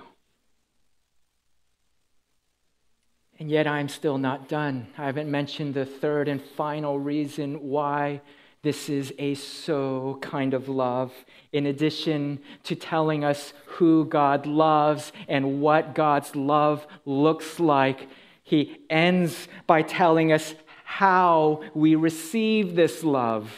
And 3.38 3.52
yet, 3.52 3.68
I'm 3.68 3.88
still 3.88 4.18
not 4.18 4.50
done. 4.50 4.88
I 4.98 5.06
haven't 5.06 5.30
mentioned 5.30 5.76
the 5.76 5.86
third 5.86 6.28
and 6.28 6.42
final 6.42 7.00
reason 7.00 7.62
why 7.62 8.22
this 8.64 8.90
is 8.90 9.14
a 9.20 9.36
so 9.36 10.18
kind 10.22 10.56
of 10.56 10.70
love. 10.70 11.12
In 11.52 11.68
addition 11.68 12.40
to 12.64 12.76
telling 12.76 13.24
us 13.24 13.54
who 13.66 14.06
God 14.06 14.48
loves 14.48 15.12
and 15.28 15.62
what 15.62 15.96
God's 15.96 16.36
love 16.36 16.86
looks 17.06 17.60
like, 17.60 18.08
he 18.52 18.82
ends 18.90 19.48
by 19.66 19.82
telling 19.82 20.34
us 20.34 20.56
how 20.84 21.64
we 21.74 21.96
receive 21.96 22.76
this 22.76 23.02
love 23.02 23.50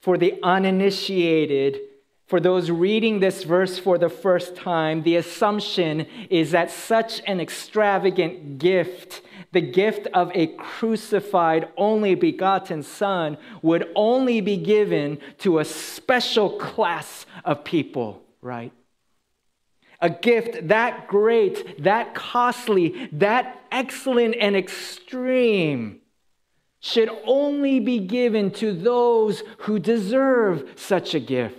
for 0.00 0.16
the 0.16 0.38
uninitiated, 0.42 1.78
for 2.26 2.40
those 2.40 2.70
reading 2.70 3.20
this 3.20 3.44
verse 3.44 3.78
for 3.78 3.98
the 3.98 4.08
first 4.08 4.56
time, 4.56 5.02
the 5.02 5.16
assumption 5.16 6.06
is 6.30 6.52
that 6.52 6.70
such 6.70 7.20
an 7.26 7.38
extravagant 7.38 8.58
gift, 8.58 9.20
the 9.52 9.60
gift 9.60 10.06
of 10.14 10.32
a 10.34 10.46
crucified, 10.56 11.68
only 11.76 12.14
begotten 12.14 12.82
Son, 12.82 13.36
would 13.60 13.86
only 13.94 14.40
be 14.40 14.56
given 14.56 15.18
to 15.40 15.58
a 15.58 15.66
special 15.66 16.58
class 16.58 17.26
of 17.44 17.62
people, 17.62 18.22
right? 18.40 18.72
A 20.00 20.10
gift 20.10 20.68
that 20.68 21.08
great, 21.08 21.82
that 21.82 22.14
costly, 22.14 23.08
that 23.12 23.60
excellent 23.70 24.36
and 24.38 24.56
extreme 24.56 26.00
should 26.80 27.10
only 27.26 27.80
be 27.80 27.98
given 27.98 28.50
to 28.50 28.72
those 28.72 29.42
who 29.60 29.78
deserve 29.78 30.70
such 30.76 31.14
a 31.14 31.20
gift. 31.20 31.58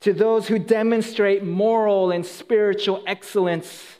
To 0.00 0.14
those 0.14 0.48
who 0.48 0.58
demonstrate 0.58 1.44
moral 1.44 2.10
and 2.10 2.24
spiritual 2.24 3.02
excellence. 3.06 3.96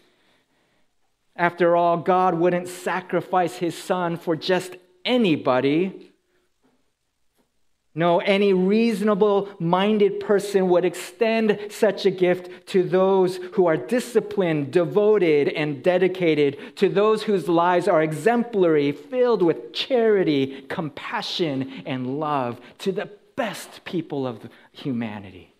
After 1.34 1.76
all, 1.76 1.98
God 1.98 2.34
wouldn't 2.34 2.68
sacrifice 2.68 3.56
his 3.56 3.76
son 3.76 4.16
for 4.16 4.34
just 4.34 4.76
anybody. 5.04 6.05
No, 7.98 8.18
any 8.18 8.52
reasonable 8.52 9.48
minded 9.58 10.20
person 10.20 10.68
would 10.68 10.84
extend 10.84 11.58
such 11.70 12.04
a 12.04 12.10
gift 12.10 12.66
to 12.66 12.82
those 12.82 13.36
who 13.54 13.66
are 13.66 13.78
disciplined, 13.78 14.70
devoted, 14.70 15.48
and 15.48 15.82
dedicated, 15.82 16.76
to 16.76 16.90
those 16.90 17.22
whose 17.22 17.48
lives 17.48 17.88
are 17.88 18.02
exemplary, 18.02 18.92
filled 18.92 19.40
with 19.40 19.72
charity, 19.72 20.66
compassion, 20.68 21.82
and 21.86 22.20
love, 22.20 22.60
to 22.80 22.92
the 22.92 23.08
best 23.34 23.82
people 23.86 24.26
of 24.26 24.46
humanity. 24.72 25.54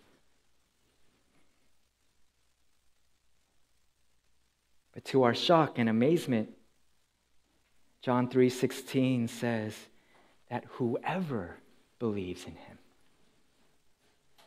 But 4.93 5.05
to 5.05 5.23
our 5.23 5.33
shock 5.33 5.79
and 5.79 5.89
amazement, 5.89 6.53
John 8.03 8.29
3:16 8.29 9.27
says 9.27 9.75
that 10.51 10.65
whoever 10.73 11.57
believes 11.99 12.45
in 12.45 12.55
him 12.55 12.77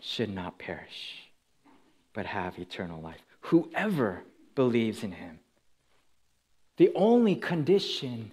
should 0.01 0.35
not 0.35 0.59
perish, 0.59 1.31
but 2.13 2.27
have 2.27 2.59
eternal 2.59 3.01
life. 3.01 3.21
Whoever 3.43 4.23
believes 4.55 5.03
in 5.03 5.13
him. 5.13 5.39
The 6.77 6.91
only 6.95 7.37
condition 7.37 8.31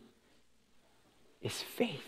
is 1.42 1.62
faith. 1.62 2.02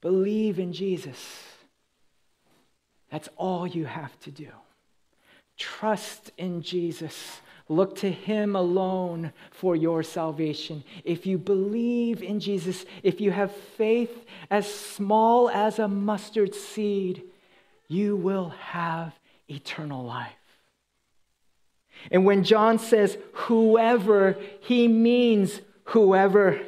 Believe 0.00 0.58
in 0.58 0.72
Jesus. 0.72 1.44
That's 3.10 3.28
all 3.36 3.66
you 3.66 3.84
have 3.84 4.18
to 4.20 4.30
do. 4.30 4.48
Trust 5.56 6.32
in 6.36 6.62
Jesus 6.62 7.40
Look 7.72 7.96
to 7.96 8.10
Him 8.10 8.54
alone 8.54 9.32
for 9.50 9.74
your 9.74 10.02
salvation. 10.02 10.84
If 11.04 11.24
you 11.24 11.38
believe 11.38 12.22
in 12.22 12.38
Jesus, 12.38 12.84
if 13.02 13.18
you 13.18 13.30
have 13.30 13.50
faith 13.50 14.26
as 14.50 14.72
small 14.72 15.48
as 15.48 15.78
a 15.78 15.88
mustard 15.88 16.54
seed, 16.54 17.22
you 17.88 18.14
will 18.14 18.50
have 18.50 19.18
eternal 19.48 20.04
life. 20.04 20.32
And 22.10 22.26
when 22.26 22.44
John 22.44 22.78
says 22.78 23.16
whoever, 23.32 24.36
he 24.60 24.86
means 24.86 25.62
whoever. 25.84 26.60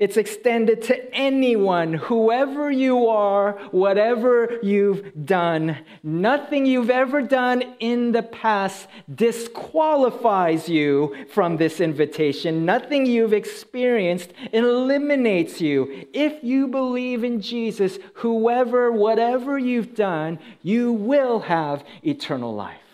It's 0.00 0.16
extended 0.16 0.80
to 0.84 1.14
anyone, 1.14 1.92
whoever 1.92 2.70
you 2.70 3.08
are, 3.08 3.52
whatever 3.70 4.58
you've 4.62 5.26
done. 5.26 5.76
Nothing 6.02 6.64
you've 6.64 6.88
ever 6.88 7.20
done 7.20 7.74
in 7.80 8.12
the 8.12 8.22
past 8.22 8.88
disqualifies 9.14 10.70
you 10.70 11.26
from 11.34 11.58
this 11.58 11.82
invitation. 11.82 12.64
Nothing 12.64 13.04
you've 13.04 13.34
experienced 13.34 14.32
eliminates 14.54 15.60
you. 15.60 16.06
If 16.14 16.42
you 16.42 16.68
believe 16.68 17.22
in 17.22 17.42
Jesus, 17.42 17.98
whoever, 18.14 18.90
whatever 18.90 19.58
you've 19.58 19.94
done, 19.94 20.38
you 20.62 20.92
will 20.94 21.40
have 21.40 21.84
eternal 22.02 22.54
life. 22.54 22.89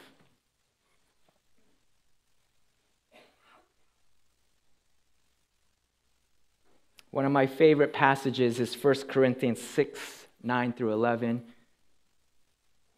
One 7.17 7.25
of 7.25 7.33
my 7.33 7.47
favorite 7.47 7.95
passages 7.95 8.61
is 8.61 8.75
1 8.75 9.09
Corinthians 9.09 9.59
6 9.59 10.27
9 10.43 10.73
through 10.75 10.93
11. 10.93 11.43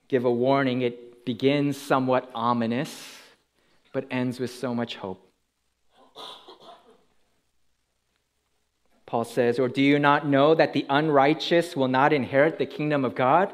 Give 0.08 0.24
a 0.24 0.32
warning, 0.32 0.82
it 0.82 1.24
begins 1.24 1.76
somewhat 1.80 2.28
ominous, 2.34 3.16
but 3.92 4.06
ends 4.10 4.40
with 4.40 4.50
so 4.50 4.74
much 4.74 4.96
hope. 4.96 5.24
Paul 9.06 9.22
says, 9.24 9.60
Or 9.60 9.68
do 9.68 9.80
you 9.80 10.00
not 10.00 10.26
know 10.26 10.52
that 10.52 10.72
the 10.72 10.84
unrighteous 10.90 11.76
will 11.76 11.86
not 11.86 12.12
inherit 12.12 12.58
the 12.58 12.66
kingdom 12.66 13.04
of 13.04 13.14
God? 13.14 13.52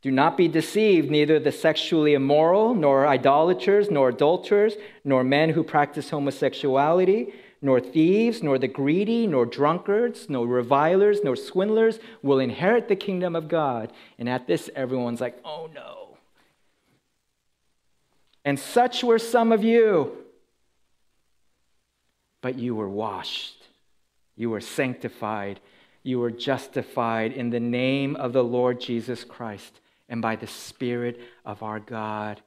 Do 0.00 0.12
not 0.12 0.36
be 0.36 0.46
deceived, 0.46 1.10
neither 1.10 1.40
the 1.40 1.50
sexually 1.50 2.14
immoral, 2.14 2.72
nor 2.72 3.04
idolaters, 3.04 3.90
nor 3.90 4.10
adulterers, 4.10 4.74
nor 5.04 5.24
men 5.24 5.50
who 5.50 5.64
practice 5.64 6.10
homosexuality 6.10 7.32
nor 7.60 7.80
thieves, 7.80 8.42
nor 8.42 8.58
the 8.58 8.68
greedy, 8.68 9.26
nor 9.26 9.44
drunkards, 9.44 10.28
nor 10.28 10.46
revilers, 10.46 11.20
nor 11.24 11.36
swindlers 11.36 11.98
will 12.22 12.38
inherit 12.38 12.88
the 12.88 12.96
kingdom 12.96 13.34
of 13.34 13.48
God. 13.48 13.92
And 14.18 14.28
at 14.28 14.46
this, 14.46 14.70
everyone's 14.76 15.20
like, 15.20 15.38
oh 15.44 15.68
no. 15.74 16.16
And 18.44 18.58
such 18.58 19.02
were 19.02 19.18
some 19.18 19.52
of 19.52 19.64
you. 19.64 20.16
But 22.40 22.58
you 22.58 22.74
were 22.76 22.88
washed, 22.88 23.64
you 24.36 24.50
were 24.50 24.60
sanctified, 24.60 25.58
you 26.04 26.20
were 26.20 26.30
justified 26.30 27.32
in 27.32 27.50
the 27.50 27.60
name 27.60 28.14
of 28.14 28.32
the 28.32 28.44
Lord 28.44 28.80
Jesus 28.80 29.24
Christ 29.24 29.80
and 30.08 30.22
by 30.22 30.36
the 30.36 30.46
Spirit 30.46 31.20
of 31.44 31.62
our 31.62 31.80
God. 31.80 32.40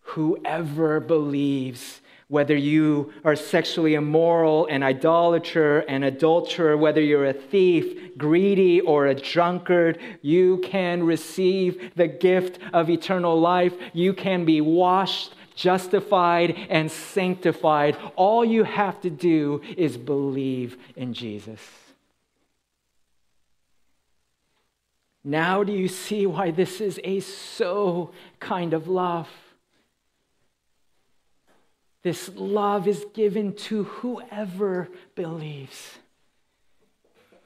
Whoever 0.00 1.00
believes, 1.00 2.02
whether 2.30 2.56
you 2.56 3.12
are 3.24 3.34
sexually 3.34 3.94
immoral, 3.94 4.64
an 4.66 4.84
idolater, 4.84 5.80
an 5.80 6.04
adulterer, 6.04 6.76
whether 6.76 7.00
you're 7.00 7.26
a 7.26 7.32
thief, 7.32 8.16
greedy, 8.16 8.80
or 8.80 9.08
a 9.08 9.14
drunkard, 9.16 9.98
you 10.22 10.58
can 10.58 11.02
receive 11.02 11.90
the 11.96 12.06
gift 12.06 12.60
of 12.72 12.88
eternal 12.88 13.38
life. 13.38 13.74
You 13.92 14.14
can 14.14 14.44
be 14.44 14.60
washed, 14.60 15.34
justified, 15.56 16.56
and 16.70 16.88
sanctified. 16.88 17.96
All 18.14 18.44
you 18.44 18.62
have 18.62 19.00
to 19.00 19.10
do 19.10 19.60
is 19.76 19.96
believe 19.96 20.76
in 20.94 21.12
Jesus. 21.12 21.60
Now, 25.24 25.64
do 25.64 25.72
you 25.72 25.88
see 25.88 26.26
why 26.26 26.52
this 26.52 26.80
is 26.80 27.00
a 27.02 27.18
so 27.18 28.12
kind 28.38 28.72
of 28.72 28.86
love? 28.86 29.28
This 32.02 32.30
love 32.34 32.88
is 32.88 33.04
given 33.12 33.54
to 33.54 33.84
whoever 33.84 34.88
believes. 35.14 35.98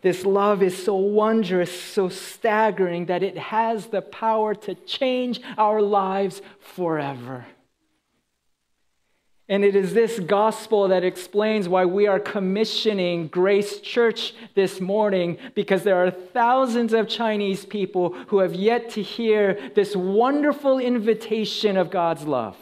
This 0.00 0.24
love 0.24 0.62
is 0.62 0.80
so 0.80 0.94
wondrous, 0.94 1.72
so 1.80 2.08
staggering, 2.08 3.06
that 3.06 3.22
it 3.22 3.38
has 3.38 3.86
the 3.86 4.02
power 4.02 4.54
to 4.54 4.74
change 4.74 5.40
our 5.56 5.80
lives 5.80 6.42
forever. 6.60 7.46
And 9.48 9.64
it 9.64 9.76
is 9.76 9.92
this 9.92 10.20
gospel 10.20 10.88
that 10.88 11.04
explains 11.04 11.68
why 11.68 11.84
we 11.84 12.06
are 12.06 12.20
commissioning 12.20 13.28
Grace 13.28 13.80
Church 13.80 14.34
this 14.54 14.80
morning, 14.80 15.36
because 15.54 15.82
there 15.82 16.04
are 16.04 16.10
thousands 16.10 16.92
of 16.94 17.08
Chinese 17.08 17.66
people 17.66 18.14
who 18.28 18.38
have 18.38 18.54
yet 18.54 18.90
to 18.90 19.02
hear 19.02 19.70
this 19.74 19.96
wonderful 19.96 20.78
invitation 20.78 21.76
of 21.76 21.90
God's 21.90 22.24
love. 22.24 22.56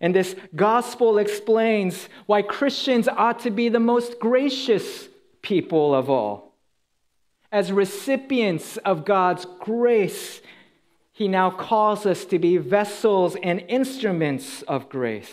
And 0.00 0.14
this 0.14 0.36
gospel 0.54 1.18
explains 1.18 2.08
why 2.26 2.42
Christians 2.42 3.08
ought 3.08 3.40
to 3.40 3.50
be 3.50 3.68
the 3.68 3.80
most 3.80 4.20
gracious 4.20 5.08
people 5.42 5.94
of 5.94 6.08
all. 6.08 6.54
As 7.50 7.72
recipients 7.72 8.76
of 8.78 9.04
God's 9.04 9.46
grace, 9.58 10.40
He 11.12 11.26
now 11.26 11.50
calls 11.50 12.06
us 12.06 12.24
to 12.26 12.38
be 12.38 12.58
vessels 12.58 13.36
and 13.42 13.64
instruments 13.68 14.62
of 14.62 14.88
grace. 14.88 15.32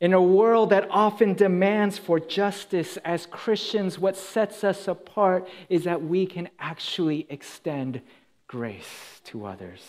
In 0.00 0.14
a 0.14 0.22
world 0.22 0.70
that 0.70 0.88
often 0.90 1.34
demands 1.34 1.98
for 1.98 2.18
justice, 2.18 2.96
as 3.04 3.26
Christians, 3.26 3.98
what 3.98 4.16
sets 4.16 4.64
us 4.64 4.88
apart 4.88 5.46
is 5.68 5.84
that 5.84 6.02
we 6.02 6.24
can 6.24 6.48
actually 6.58 7.26
extend 7.28 8.00
grace 8.46 9.20
to 9.24 9.44
others. 9.44 9.82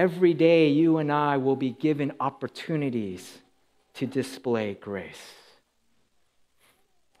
Every 0.00 0.32
day, 0.32 0.68
you 0.68 0.96
and 0.96 1.12
I 1.12 1.36
will 1.36 1.56
be 1.56 1.72
given 1.72 2.14
opportunities 2.20 3.36
to 3.92 4.06
display 4.06 4.72
grace. 4.72 5.34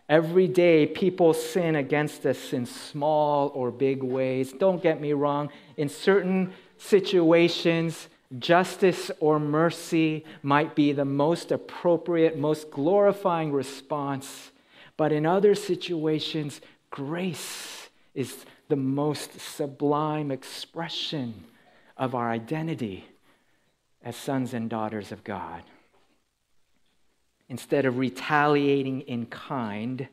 Every 0.08 0.48
day, 0.48 0.86
people 0.86 1.34
sin 1.34 1.76
against 1.76 2.24
us 2.24 2.54
in 2.54 2.64
small 2.64 3.52
or 3.54 3.70
big 3.70 4.02
ways. 4.02 4.54
Don't 4.54 4.82
get 4.82 4.98
me 4.98 5.12
wrong, 5.12 5.50
in 5.76 5.90
certain 5.90 6.54
situations, 6.78 8.08
justice 8.38 9.10
or 9.20 9.38
mercy 9.38 10.24
might 10.42 10.74
be 10.74 10.92
the 10.92 11.04
most 11.04 11.52
appropriate, 11.52 12.38
most 12.38 12.70
glorifying 12.70 13.52
response. 13.52 14.52
But 14.96 15.12
in 15.12 15.26
other 15.26 15.54
situations, 15.54 16.62
grace 16.88 17.90
is 18.14 18.46
the 18.68 18.76
most 18.76 19.38
sublime 19.38 20.30
expression 20.30 21.44
of 22.00 22.14
our 22.14 22.30
identity 22.30 23.04
as 24.02 24.16
sons 24.16 24.54
and 24.54 24.70
daughters 24.70 25.12
of 25.12 25.22
God. 25.22 25.62
Instead 27.50 27.84
of 27.84 27.98
retaliating 27.98 29.02
in 29.02 29.26
kind, 29.26 30.08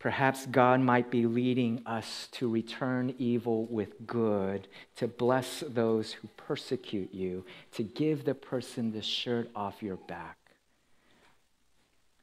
perhaps 0.00 0.44
God 0.46 0.80
might 0.80 1.08
be 1.08 1.26
leading 1.26 1.82
us 1.86 2.28
to 2.32 2.50
return 2.50 3.14
evil 3.18 3.66
with 3.66 4.06
good, 4.08 4.66
to 4.96 5.06
bless 5.06 5.62
those 5.68 6.12
who 6.12 6.28
persecute 6.36 7.14
you, 7.14 7.44
to 7.72 7.84
give 7.84 8.24
the 8.24 8.34
person 8.34 8.90
the 8.90 9.02
shirt 9.02 9.48
off 9.54 9.84
your 9.84 9.96
back. 9.96 10.36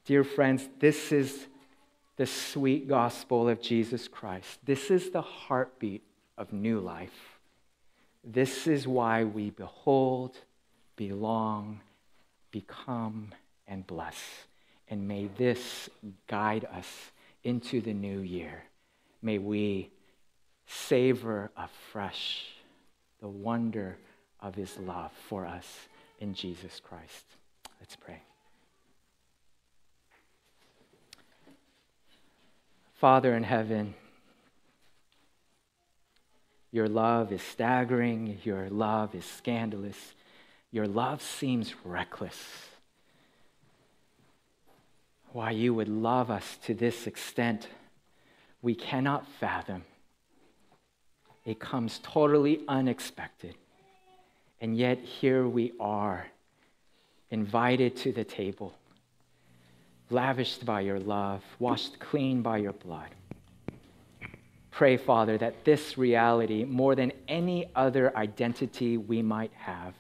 Dear 0.05 0.25
friends, 0.25 0.67
this 0.79 1.13
is 1.13 1.47
the 2.17 2.25
sweet 2.25 2.89
gospel 2.89 3.47
of 3.47 3.61
Jesus 3.61 4.09
Christ. 4.09 4.59
This 4.65 4.91
is 4.91 5.11
the 5.11 5.21
heartbeat 5.21 6.03
of 6.37 6.51
new 6.51 6.81
life. 6.81 7.32
This 8.23 8.67
is 8.67 8.87
why 8.87 9.25
we 9.25 9.49
behold, 9.49 10.37
belong, 10.95 11.81
become, 12.51 13.33
and 13.67 13.85
bless. 13.85 14.17
And 14.87 15.07
may 15.07 15.27
this 15.37 15.89
guide 16.27 16.65
us 16.65 16.87
into 17.43 17.81
the 17.81 17.93
new 17.93 18.19
year. 18.19 18.63
May 19.21 19.37
we 19.37 19.89
savor 20.67 21.51
afresh 21.57 22.45
the 23.19 23.27
wonder 23.27 23.97
of 24.39 24.55
his 24.55 24.77
love 24.77 25.11
for 25.27 25.45
us 25.45 25.67
in 26.19 26.33
Jesus 26.33 26.79
Christ. 26.79 27.25
Let's 27.79 27.95
pray. 27.95 28.21
Father 32.95 33.35
in 33.35 33.43
heaven, 33.43 33.93
your 36.73 36.89
love 36.89 37.31
is 37.31 37.43
staggering. 37.43 38.39
Your 38.43 38.67
love 38.67 39.13
is 39.13 39.25
scandalous. 39.25 40.15
Your 40.71 40.87
love 40.87 41.21
seems 41.21 41.75
reckless. 41.85 42.35
Why 45.33 45.51
you 45.51 45.75
would 45.75 45.87
love 45.87 46.31
us 46.31 46.57
to 46.65 46.73
this 46.73 47.05
extent, 47.05 47.67
we 48.63 48.73
cannot 48.73 49.27
fathom. 49.39 49.83
It 51.45 51.59
comes 51.59 51.99
totally 52.01 52.61
unexpected. 52.67 53.53
And 54.59 54.75
yet, 54.75 54.97
here 54.97 55.47
we 55.47 55.73
are, 55.79 56.25
invited 57.29 57.97
to 57.97 58.11
the 58.11 58.23
table, 58.23 58.73
lavished 60.09 60.65
by 60.65 60.81
your 60.81 60.99
love, 60.99 61.43
washed 61.59 61.99
clean 61.99 62.41
by 62.41 62.57
your 62.57 62.73
blood 62.73 63.09
pray, 64.73 64.97
Father, 64.97 65.37
that 65.37 65.63
this 65.65 65.99
reality, 65.99 66.65
more 66.65 66.95
than 66.95 67.13
any 67.27 67.69
other 67.75 68.15
identity 68.17 68.97
we 68.97 69.21
might 69.21 69.53
have, 69.53 69.93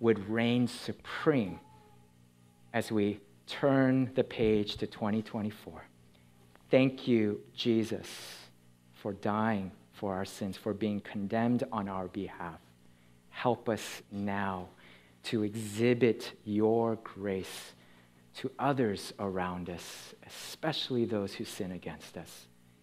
would 0.00 0.28
reign 0.28 0.66
supreme 0.66 1.60
as 2.72 2.90
we 2.90 3.20
turn 3.46 4.10
the 4.16 4.24
page 4.24 4.76
to 4.76 4.86
2024. 4.86 5.84
Thank 6.70 7.06
you, 7.06 7.40
Jesus, 7.54 8.08
for 8.94 9.12
dying 9.12 9.70
for 9.92 10.14
our 10.14 10.24
sins, 10.24 10.56
for 10.56 10.74
being 10.74 11.00
condemned 11.00 11.62
on 11.70 11.88
our 11.88 12.08
behalf. 12.08 12.58
Help 13.28 13.68
us 13.68 14.02
now 14.10 14.68
to 15.22 15.44
exhibit 15.44 16.32
your 16.44 16.96
grace 17.04 17.74
to 18.34 18.50
others 18.58 19.12
around 19.20 19.70
us, 19.70 20.14
especially 20.26 21.04
those 21.04 21.34
who 21.34 21.44
sin 21.44 21.70
against 21.70 22.16
us. 22.16 22.46